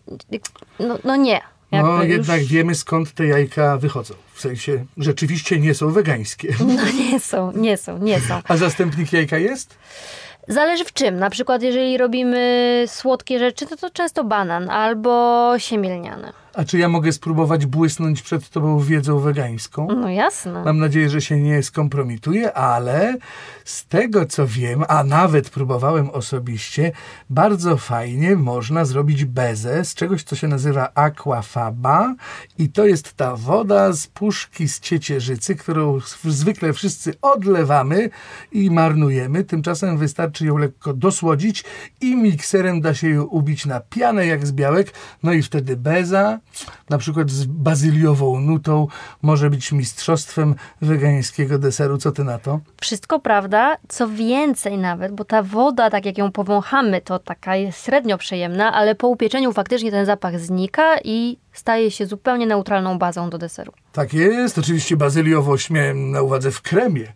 no, 0.80 0.98
no 1.04 1.16
nie. 1.16 1.40
No 1.72 2.02
już- 2.02 2.12
jednak 2.12 2.40
wiemy 2.44 2.74
skąd 2.74 3.12
te 3.12 3.26
jajka 3.26 3.76
wychodzą. 3.78 4.14
W 4.34 4.40
sensie 4.40 4.84
rzeczywiście 4.96 5.60
nie 5.60 5.74
są 5.74 5.90
wegańskie. 5.90 6.54
No 6.60 6.82
nie 6.92 7.20
są, 7.20 7.52
nie 7.52 7.76
są, 7.76 7.98
nie 7.98 8.20
są. 8.20 8.40
A 8.48 8.56
zastępnik 8.56 9.12
jajka 9.12 9.38
jest? 9.38 9.78
Zależy 10.48 10.84
w 10.84 10.92
czym. 10.92 11.18
Na 11.18 11.30
przykład 11.30 11.62
jeżeli 11.62 11.98
robimy 11.98 12.84
słodkie 12.86 13.38
rzeczy, 13.38 13.66
to 13.66 13.76
to 13.76 13.90
często 13.90 14.24
banan 14.24 14.70
albo 14.70 15.52
siemielniane. 15.58 16.32
A 16.56 16.64
czy 16.64 16.78
ja 16.78 16.88
mogę 16.88 17.12
spróbować 17.12 17.66
błysnąć 17.66 18.22
przed 18.22 18.50
tobą 18.50 18.80
wiedzą 18.80 19.18
wegańską? 19.18 19.86
No 19.86 20.08
jasne. 20.08 20.64
Mam 20.64 20.78
nadzieję, 20.78 21.10
że 21.10 21.20
się 21.20 21.40
nie 21.40 21.62
skompromituję, 21.62 22.52
ale 22.52 23.16
z 23.64 23.86
tego 23.86 24.26
co 24.26 24.46
wiem, 24.46 24.84
a 24.88 25.04
nawet 25.04 25.50
próbowałem 25.50 26.10
osobiście, 26.10 26.92
bardzo 27.30 27.76
fajnie 27.76 28.36
można 28.36 28.84
zrobić 28.84 29.24
bezę 29.24 29.84
z 29.84 29.94
czegoś, 29.94 30.22
co 30.22 30.36
się 30.36 30.48
nazywa 30.48 30.88
aquafaba 30.94 32.14
i 32.58 32.68
to 32.68 32.86
jest 32.86 33.14
ta 33.14 33.36
woda 33.36 33.92
z 33.92 34.06
puszki 34.06 34.68
z 34.68 34.80
ciecierzycy, 34.80 35.56
którą 35.56 35.98
zwykle 36.24 36.72
wszyscy 36.72 37.14
odlewamy 37.22 38.10
i 38.52 38.70
marnujemy. 38.70 39.44
Tymczasem 39.44 39.98
wystarczy 39.98 40.46
ją 40.46 40.56
lekko 40.56 40.92
dosłodzić 40.92 41.64
i 42.00 42.16
mikserem 42.16 42.80
da 42.80 42.94
się 42.94 43.08
ją 43.08 43.24
ubić 43.24 43.66
na 43.66 43.80
pianę 43.80 44.26
jak 44.26 44.46
z 44.46 44.52
białek, 44.52 44.92
no 45.22 45.32
i 45.32 45.42
wtedy 45.42 45.76
beza, 45.76 46.38
na 46.90 46.98
przykład 46.98 47.30
z 47.30 47.44
bazyliową 47.44 48.40
nutą, 48.40 48.86
może 49.22 49.50
być 49.50 49.72
mistrzostwem 49.72 50.54
wegańskiego 50.82 51.58
deseru. 51.58 51.98
Co 51.98 52.12
ty 52.12 52.24
na 52.24 52.38
to? 52.38 52.60
Wszystko 52.80 53.20
prawda, 53.20 53.76
co 53.88 54.08
więcej 54.08 54.78
nawet, 54.78 55.12
bo 55.12 55.24
ta 55.24 55.42
woda, 55.42 55.90
tak 55.90 56.06
jak 56.06 56.18
ją 56.18 56.32
powąchamy, 56.32 57.00
to 57.00 57.18
taka 57.18 57.56
jest 57.56 57.84
średnio 57.84 58.18
przyjemna, 58.18 58.72
ale 58.72 58.94
po 58.94 59.08
upieczeniu 59.08 59.52
faktycznie 59.52 59.90
ten 59.90 60.06
zapach 60.06 60.40
znika 60.40 60.96
i 61.04 61.38
staje 61.52 61.90
się 61.90 62.06
zupełnie 62.06 62.46
neutralną 62.46 62.98
bazą 62.98 63.30
do 63.30 63.38
deseru. 63.38 63.72
Tak 63.96 64.14
jest, 64.14 64.58
oczywiście 64.58 64.96
bazyliowość 64.96 65.70
miałem 65.70 66.10
na 66.10 66.22
uwadze 66.22 66.50
w 66.50 66.62
kremie. 66.62 67.12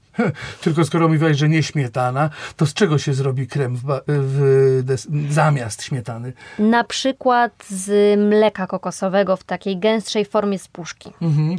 Tylko 0.60 0.84
skoro 0.84 1.08
mówiłaś, 1.08 1.36
że 1.36 1.48
nie 1.48 1.62
śmietana, 1.62 2.30
to 2.56 2.66
z 2.66 2.74
czego 2.74 2.98
się 2.98 3.14
zrobi 3.14 3.46
krem 3.46 3.76
w 3.76 4.00
w 4.06 5.02
zamiast 5.30 5.82
śmietany? 5.82 6.32
Na 6.58 6.84
przykład 6.84 7.52
z 7.68 8.18
mleka 8.20 8.66
kokosowego 8.66 9.36
w 9.36 9.44
takiej 9.44 9.78
gęstszej 9.78 10.24
formie 10.24 10.58
z 10.58 10.68
puszki. 10.68 11.12
Mhm. 11.22 11.56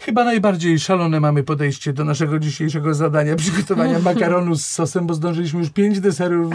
Chyba 0.00 0.24
najbardziej 0.24 0.78
szalone 0.78 1.20
mamy 1.20 1.42
podejście 1.42 1.92
do 1.92 2.04
naszego 2.04 2.38
dzisiejszego 2.38 2.94
zadania 2.94 3.36
przygotowania 3.42 3.98
makaronu 3.98 4.54
z 4.54 4.66
sosem, 4.66 5.06
bo 5.06 5.14
zdążyliśmy 5.14 5.60
już 5.60 5.70
pięć 5.70 6.00
deserów 6.00 6.54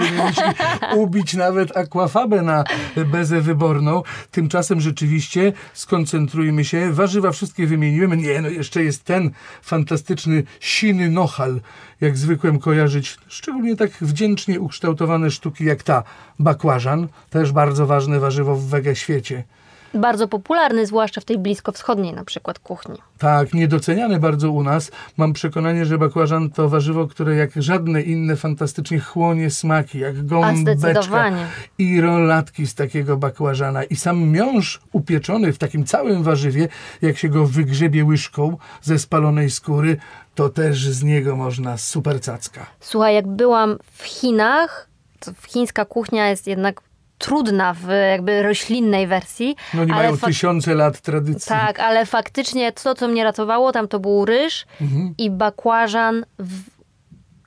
ubić 0.98 1.34
nawet 1.34 1.78
akwafabę 1.78 2.42
na 2.42 2.64
bezę 3.12 3.42
wyborną. 3.42 4.04
Tymczasem 4.32 4.82
rzeczywiście 4.82 5.54
skoncentrujmy 5.74 6.66
się. 6.66 6.94
Warzywa 6.94 7.32
wszystkie 7.32 7.68
wymieniłem. 7.68 8.03
Nie, 8.08 8.42
no 8.42 8.50
jeszcze 8.50 8.84
jest 8.84 9.04
ten 9.04 9.32
fantastyczny 9.62 10.44
siny 10.60 11.10
nochal, 11.10 11.62
jak 12.02 12.18
zwykłem 12.18 12.60
kojarzyć. 12.60 13.18
Szczególnie 13.28 13.76
tak 13.76 13.92
wdzięcznie 13.92 14.60
ukształtowane 14.60 15.32
sztuki 15.32 15.66
jak 15.66 15.84
ta 15.84 16.04
bakłażan. 16.40 17.08
Też 17.30 17.52
bardzo 17.52 17.86
ważne 17.88 18.20
warzywo 18.20 18.56
w 18.56 18.66
wege 18.66 18.96
świecie. 18.96 19.44
Bardzo 19.94 20.28
popularny, 20.28 20.86
zwłaszcza 20.86 21.22
w 21.22 21.26
tej 21.26 21.38
bliskowschodniej 21.38 22.14
na 22.14 22.26
przykład 22.26 22.60
kuchni. 22.60 22.98
Tak, 23.18 23.54
niedoceniane 23.54 24.20
bardzo 24.20 24.52
u 24.52 24.64
nas. 24.64 24.92
Mam 25.18 25.34
przekonanie, 25.34 25.86
że 25.86 25.98
bakłażan 25.98 26.50
to 26.50 26.70
warzywo, 26.70 27.08
które 27.08 27.36
jak 27.36 27.52
żadne 27.56 28.02
inne 28.02 28.36
fantastycznie 28.36 29.00
chłonie 29.00 29.50
smaki, 29.50 30.00
jak 30.00 30.26
gąbeczka 30.26 31.32
i 31.78 32.02
rolatki 32.02 32.68
z 32.68 32.76
takiego 32.76 33.18
bakłażana. 33.18 33.84
I 33.84 33.96
sam 33.96 34.30
miąższ 34.30 34.82
upieczony 34.92 35.54
w 35.54 35.58
takim 35.58 35.86
całym 35.86 36.24
warzywie, 36.24 36.68
jak 37.02 37.18
się 37.18 37.30
go 37.30 37.48
wygrzebie 37.48 38.06
łyżką 38.06 38.58
ze 38.82 39.00
spalonej 39.00 39.50
skóry, 39.50 39.98
to 40.36 40.50
też 40.50 40.90
z 40.90 41.04
niego 41.04 41.36
można 41.36 41.78
super 41.78 42.22
cacka. 42.22 42.66
Słuchaj, 42.80 43.16
jak 43.16 43.28
byłam 43.28 43.78
w 43.92 44.04
Chinach, 44.04 44.90
to 45.20 45.32
chińska 45.48 45.86
kuchnia 45.86 46.30
jest 46.30 46.48
jednak 46.48 46.82
trudna 47.24 47.74
w 47.74 47.88
jakby 48.12 48.44
roślinnej 48.44 49.08
wersji. 49.08 49.56
No 49.74 49.86
nie 49.86 49.94
ale 49.94 50.04
mają 50.04 50.18
tysiące 50.18 50.76
lat 50.76 51.02
tradycji. 51.02 51.50
Tak, 51.50 51.80
ale 51.80 52.06
faktycznie 52.06 52.72
to, 52.72 52.96
co 52.96 53.08
mnie 53.08 53.24
ratowało, 53.24 53.72
tam 53.72 53.88
to 53.88 54.00
był 54.00 54.26
ryż 54.26 54.66
Mhm. 54.82 55.14
i 55.18 55.30
bakłażan 55.30 56.26
w 56.40 56.60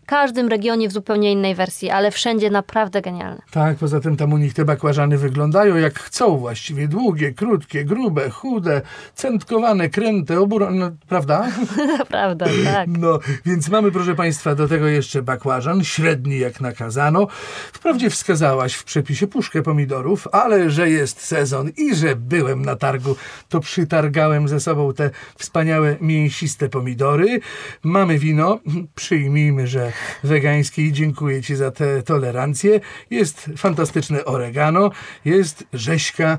każdym 0.07 0.49
regionie 0.49 0.89
w 0.89 0.93
zupełnie 0.93 1.33
innej 1.33 1.55
wersji, 1.55 1.91
ale 1.91 2.11
wszędzie 2.11 2.51
naprawdę 2.51 3.03
genialne. 3.03 3.43
Tak, 3.51 3.77
poza 3.77 4.01
tym 4.01 4.17
tam 4.17 4.33
u 4.33 4.39
nich 4.39 4.55
te 4.55 4.65
bakłażany 4.65 5.19
wyglądają 5.19 5.77
jak 5.77 5.99
chcą 5.99 6.39
właściwie. 6.39 6.89
Długie, 6.89 7.35
krótkie, 7.35 7.85
grube, 7.85 8.31
chude, 8.31 8.83
centkowane, 9.15 9.89
kręte, 9.89 10.41
oburone, 10.41 10.97
prawda? 11.09 11.49
Naprawdę, 11.99 12.47
tak. 12.65 12.89
No, 12.99 13.19
więc 13.47 13.69
mamy, 13.69 13.93
proszę 13.93 14.15
Państwa, 14.15 14.55
do 14.55 14.69
tego 14.69 14.87
jeszcze 14.87 15.23
bakłażan, 15.23 15.85
średni 15.85 16.39
jak 16.39 16.61
nakazano. 16.61 17.27
Wprawdzie 17.73 18.11
wskazałaś 18.11 18.75
w 18.75 18.85
przepisie 18.85 19.27
puszkę 19.27 19.63
pomidorów, 19.63 20.29
ale 20.33 20.71
że 20.71 20.91
jest 20.91 21.21
sezon 21.21 21.71
i 21.77 21.95
że 21.95 22.17
byłem 22.17 22.65
na 22.65 22.77
targu, 22.77 23.17
to 23.49 23.61
przytargałem 23.61 24.49
ze 24.49 24.61
sobą 24.61 24.95
te 24.95 25.11
wspaniałe, 25.39 25.97
mięsiste 26.01 26.69
pomidory. 26.69 27.41
Mamy 27.83 28.19
wino, 28.19 28.61
przyjmijmy, 28.95 29.67
że 29.67 29.93
wegańskiej. 30.25 30.93
Dziękuję 30.93 31.43
Ci 31.43 31.57
za 31.57 31.71
tę 31.71 32.03
tolerancję. 32.03 32.81
Jest 33.11 33.51
fantastyczne 33.57 34.25
oregano, 34.25 34.91
jest 35.25 35.65
rzeźka, 35.73 36.39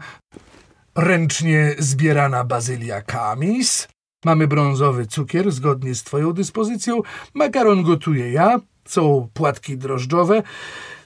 ręcznie 0.96 1.76
zbierana 1.80 2.44
bazylia 2.44 3.02
kamis. 3.02 3.88
Mamy 4.26 4.48
brązowy 4.48 5.06
cukier, 5.08 5.52
zgodnie 5.52 5.96
z 5.96 6.04
Twoją 6.04 6.34
dyspozycją. 6.34 7.02
Makaron 7.34 7.84
gotuję 7.84 8.32
ja, 8.32 8.60
są 8.86 9.30
płatki 9.34 9.78
drożdżowe. 9.78 10.44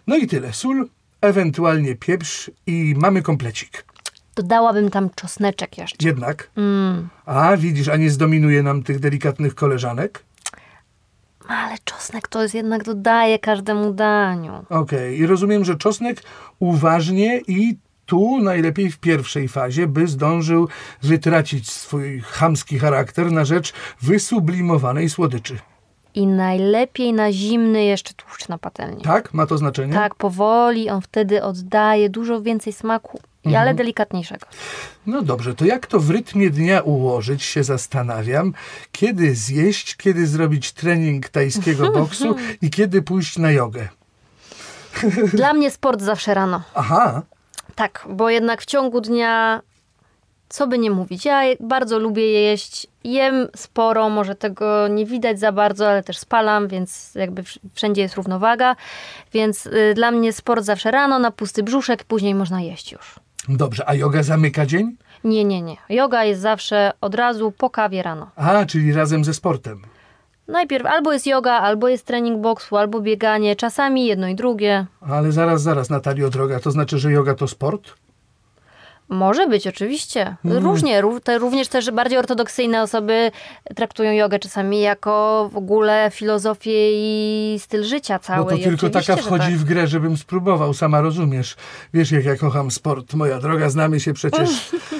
No 0.07 0.17
i 0.17 0.27
tyle. 0.27 0.53
Sól, 0.53 0.89
ewentualnie 1.21 1.95
pieprz 1.95 2.51
i 2.67 2.95
mamy 2.97 3.21
komplecik. 3.21 3.85
Dodałabym 4.35 4.89
tam 4.89 5.09
czosneczek 5.15 5.77
jeszcze. 5.77 6.07
Jednak, 6.07 6.49
Mm. 6.57 7.09
a 7.25 7.57
widzisz, 7.57 7.87
a 7.87 7.95
nie 7.97 8.09
zdominuje 8.09 8.63
nam 8.63 8.83
tych 8.83 8.99
delikatnych 8.99 9.55
koleżanek? 9.55 10.23
Ale 11.47 11.75
czosnek 11.83 12.27
to 12.27 12.41
jest 12.41 12.55
jednak 12.55 12.83
dodaje 12.83 13.39
każdemu 13.39 13.93
daniu. 13.93 14.65
Okej, 14.69 15.19
i 15.19 15.25
rozumiem, 15.27 15.65
że 15.65 15.75
czosnek 15.75 16.23
uważnie 16.59 17.41
i 17.47 17.77
tu 18.05 18.39
najlepiej 18.39 18.91
w 18.91 18.99
pierwszej 18.99 19.47
fazie, 19.47 19.87
by 19.87 20.07
zdążył 20.07 20.67
wytracić 21.01 21.71
swój 21.71 22.21
chamski 22.21 22.79
charakter 22.79 23.31
na 23.31 23.45
rzecz 23.45 23.73
wysublimowanej 24.01 25.09
słodyczy. 25.09 25.59
I 26.15 26.27
najlepiej 26.27 27.13
na 27.13 27.31
zimny 27.31 27.83
jeszcze 27.83 28.13
tłuszcz 28.13 28.47
na 28.47 28.57
patelni. 28.57 29.03
Tak? 29.03 29.33
Ma 29.33 29.45
to 29.45 29.57
znaczenie? 29.57 29.93
Tak, 29.93 30.15
powoli 30.15 30.89
on 30.89 31.01
wtedy 31.01 31.43
oddaje 31.43 32.09
dużo 32.09 32.41
więcej 32.41 32.73
smaku, 32.73 33.19
Mhm. 33.45 33.61
ale 33.61 33.73
delikatniejszego. 33.73 34.47
No 35.05 35.21
dobrze, 35.21 35.55
to 35.55 35.65
jak 35.65 35.87
to 35.87 35.99
w 35.99 36.09
rytmie 36.09 36.49
dnia 36.49 36.81
ułożyć, 36.81 37.43
się 37.43 37.63
zastanawiam. 37.63 38.53
Kiedy 38.91 39.35
zjeść, 39.35 39.95
kiedy 39.95 40.27
zrobić 40.27 40.71
trening 40.71 41.29
tajskiego 41.29 41.91
boksu 41.99 42.35
i 42.61 42.69
kiedy 42.69 43.01
pójść 43.01 43.37
na 43.37 43.51
jogę. 43.51 43.87
Dla 45.33 45.53
mnie 45.53 45.71
sport 45.71 46.01
zawsze 46.01 46.33
rano. 46.33 46.61
Aha, 46.75 47.21
Tak, 47.75 48.05
bo 48.09 48.29
jednak 48.29 48.61
w 48.61 48.65
ciągu 48.65 49.01
dnia, 49.01 49.61
co 50.49 50.67
by 50.67 50.77
nie 50.79 50.91
mówić, 50.91 51.25
ja 51.25 51.41
bardzo 51.59 51.99
lubię 51.99 52.25
jeść. 52.31 52.87
Jem 53.03 53.47
sporo, 53.55 54.09
może 54.09 54.35
tego 54.35 54.87
nie 54.87 55.05
widać 55.05 55.39
za 55.39 55.51
bardzo, 55.51 55.89
ale 55.89 56.03
też 56.03 56.17
spalam, 56.17 56.67
więc 56.67 57.15
jakby 57.15 57.43
wsz- 57.43 57.59
wszędzie 57.73 58.01
jest 58.01 58.15
równowaga. 58.15 58.75
Więc 59.33 59.65
y, 59.65 59.93
dla 59.95 60.11
mnie 60.11 60.33
sport 60.33 60.65
zawsze 60.65 60.91
rano, 60.91 61.19
na 61.19 61.31
pusty 61.31 61.63
brzuszek, 61.63 62.03
później 62.03 62.35
można 62.35 62.61
jeść 62.61 62.91
już. 62.91 63.15
Dobrze, 63.49 63.89
a 63.89 63.95
joga 63.95 64.23
zamyka 64.23 64.65
dzień? 64.65 64.97
Nie, 65.23 65.43
nie, 65.45 65.61
nie. 65.61 65.77
Yoga 65.89 66.23
jest 66.23 66.41
zawsze 66.41 66.91
od 67.01 67.15
razu 67.15 67.51
po 67.51 67.69
kawie 67.69 68.03
rano. 68.03 68.31
A, 68.35 68.65
czyli 68.65 68.93
razem 68.93 69.23
ze 69.23 69.33
sportem. 69.33 69.81
Najpierw 70.47 70.85
albo 70.85 71.13
jest 71.13 71.27
yoga, 71.27 71.51
albo 71.51 71.87
jest 71.87 72.05
trening 72.05 72.41
boksu, 72.41 72.77
albo 72.77 73.01
bieganie, 73.01 73.55
czasami 73.55 74.05
jedno 74.05 74.27
i 74.27 74.35
drugie. 74.35 74.85
Ale 75.01 75.31
zaraz, 75.31 75.61
zaraz, 75.61 75.89
Natalio 75.89 76.29
droga, 76.29 76.59
to 76.59 76.71
znaczy, 76.71 76.99
że 76.99 77.11
joga 77.11 77.35
to 77.35 77.47
sport? 77.47 77.93
Może 79.11 79.47
być, 79.47 79.67
oczywiście. 79.67 80.35
Mm. 80.45 80.63
Różnie. 80.63 81.01
Ró- 81.01 81.21
te, 81.21 81.37
również 81.37 81.67
też 81.67 81.91
bardziej 81.91 82.17
ortodoksyjne 82.17 82.81
osoby 82.81 83.31
traktują 83.75 84.11
jogę 84.11 84.39
czasami 84.39 84.81
jako 84.81 85.49
w 85.53 85.57
ogóle 85.57 86.11
filozofię 86.13 86.91
i 86.91 87.55
styl 87.59 87.83
życia 87.83 88.19
cały. 88.19 88.43
No 88.43 88.49
to 88.49 88.55
I 88.55 88.63
tylko 88.63 88.89
taka 88.89 89.15
wchodzi 89.15 89.45
tak. 89.45 89.55
w 89.55 89.63
grę, 89.63 89.87
żebym 89.87 90.17
spróbował, 90.17 90.73
sama 90.73 91.01
rozumiesz. 91.01 91.55
Wiesz, 91.93 92.11
jak 92.11 92.25
ja 92.25 92.35
kocham 92.35 92.71
sport, 92.71 93.13
moja 93.13 93.39
droga, 93.39 93.69
znamy 93.69 93.99
się 93.99 94.13
przecież 94.13 94.49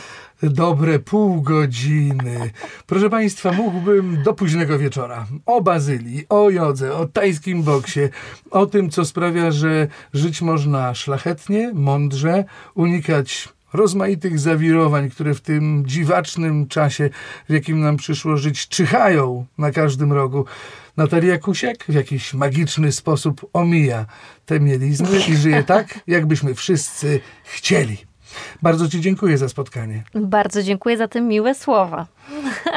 dobre 0.44 1.00
pół 1.00 1.42
godziny. 1.42 2.52
Proszę 2.88 3.10
Państwa, 3.10 3.52
mógłbym 3.52 4.24
do 4.24 4.34
późnego 4.34 4.78
wieczora 4.78 5.26
o 5.46 5.62
bazylii, 5.62 6.26
o 6.30 6.50
jodze, 6.50 6.94
o 6.94 7.06
tajskim 7.06 7.64
boksie, 7.64 8.10
o 8.52 8.66
tym, 8.66 8.90
co 8.90 9.06
sprawia, 9.06 9.52
że 9.52 9.88
żyć 10.14 10.42
można 10.42 10.96
szlachetnie, 10.96 11.72
mądrze, 11.74 12.44
unikać 12.76 13.50
rozmaitych 13.74 14.40
zawirowań, 14.40 15.10
które 15.10 15.34
w 15.34 15.42
tym 15.42 15.84
dziwacznym 15.88 16.68
czasie, 16.68 17.10
w 17.50 17.54
jakim 17.54 17.80
nam 17.80 17.98
przyszło 17.98 18.38
żyć, 18.38 18.68
czyhają 18.68 19.46
na 19.58 19.72
każdym 19.72 20.14
rogu. 20.14 20.46
Natalia 20.98 21.38
Kusiak 21.38 21.86
w 21.90 21.94
jakiś 21.94 22.34
magiczny 22.34 22.92
sposób 22.92 23.50
omija 23.54 24.06
te 24.46 24.60
mielizny 24.60 25.20
i 25.30 25.36
żyje 25.36 25.64
tak, 25.64 26.00
jakbyśmy 26.08 26.56
wszyscy 26.56 27.20
chcieli. 27.44 28.11
Bardzo 28.62 28.90
Ci 28.90 29.02
dziękuję 29.02 29.38
za 29.38 29.50
spotkanie. 29.50 30.04
Bardzo 30.16 30.64
dziękuję 30.64 30.98
za 30.98 31.08
te 31.08 31.22
miłe 31.22 31.56
słowa. 31.56 32.08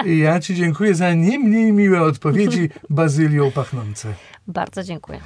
I 0.07 0.19
ja 0.19 0.41
Ci 0.41 0.55
dziękuję 0.55 0.95
za 0.95 1.15
nie 1.15 1.39
mniej 1.39 1.73
miłe 1.73 2.03
odpowiedzi 2.03 2.69
bazylią 2.91 3.51
pachnące. 3.51 4.15
Bardzo 4.47 4.83
dziękuję. 4.83 5.21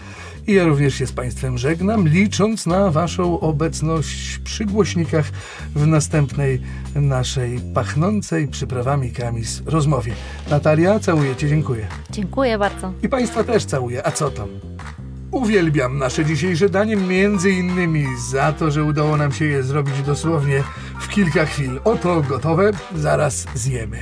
I 0.46 0.54
ja 0.54 0.64
również 0.64 0.94
się 0.94 1.06
z 1.06 1.12
Państwem 1.12 1.58
żegnam, 1.58 2.08
licząc 2.08 2.66
na 2.66 2.90
Waszą 2.90 3.40
obecność 3.40 4.38
przy 4.38 4.64
głośnikach 4.64 5.26
w 5.74 5.86
następnej 5.86 6.60
naszej 6.94 7.60
pachnącej 7.74 8.48
przyprawami 8.48 9.12
kamis 9.12 9.62
rozmowie. 9.66 10.12
Natalia, 10.50 11.00
całuję 11.00 11.36
Cię, 11.36 11.48
dziękuję. 11.48 11.86
Dziękuję 12.10 12.58
bardzo. 12.58 12.92
I 13.02 13.08
Państwa 13.08 13.44
też 13.44 13.64
całuję, 13.64 14.06
a 14.06 14.10
co 14.10 14.30
tam? 14.30 14.48
Uwielbiam 15.30 15.98
nasze 15.98 16.24
dzisiejsze 16.24 16.68
danie, 16.68 16.96
między 16.96 17.50
innymi 17.50 18.06
za 18.30 18.52
to, 18.52 18.70
że 18.70 18.84
udało 18.84 19.16
nam 19.16 19.32
się 19.32 19.44
je 19.44 19.62
zrobić 19.62 20.02
dosłownie 20.02 20.62
w 21.00 21.08
kilka 21.08 21.46
chwil. 21.46 21.80
Oto 21.84 22.22
gotowe, 22.22 22.70
zaraz 22.96 23.46
zjemy. 23.54 23.98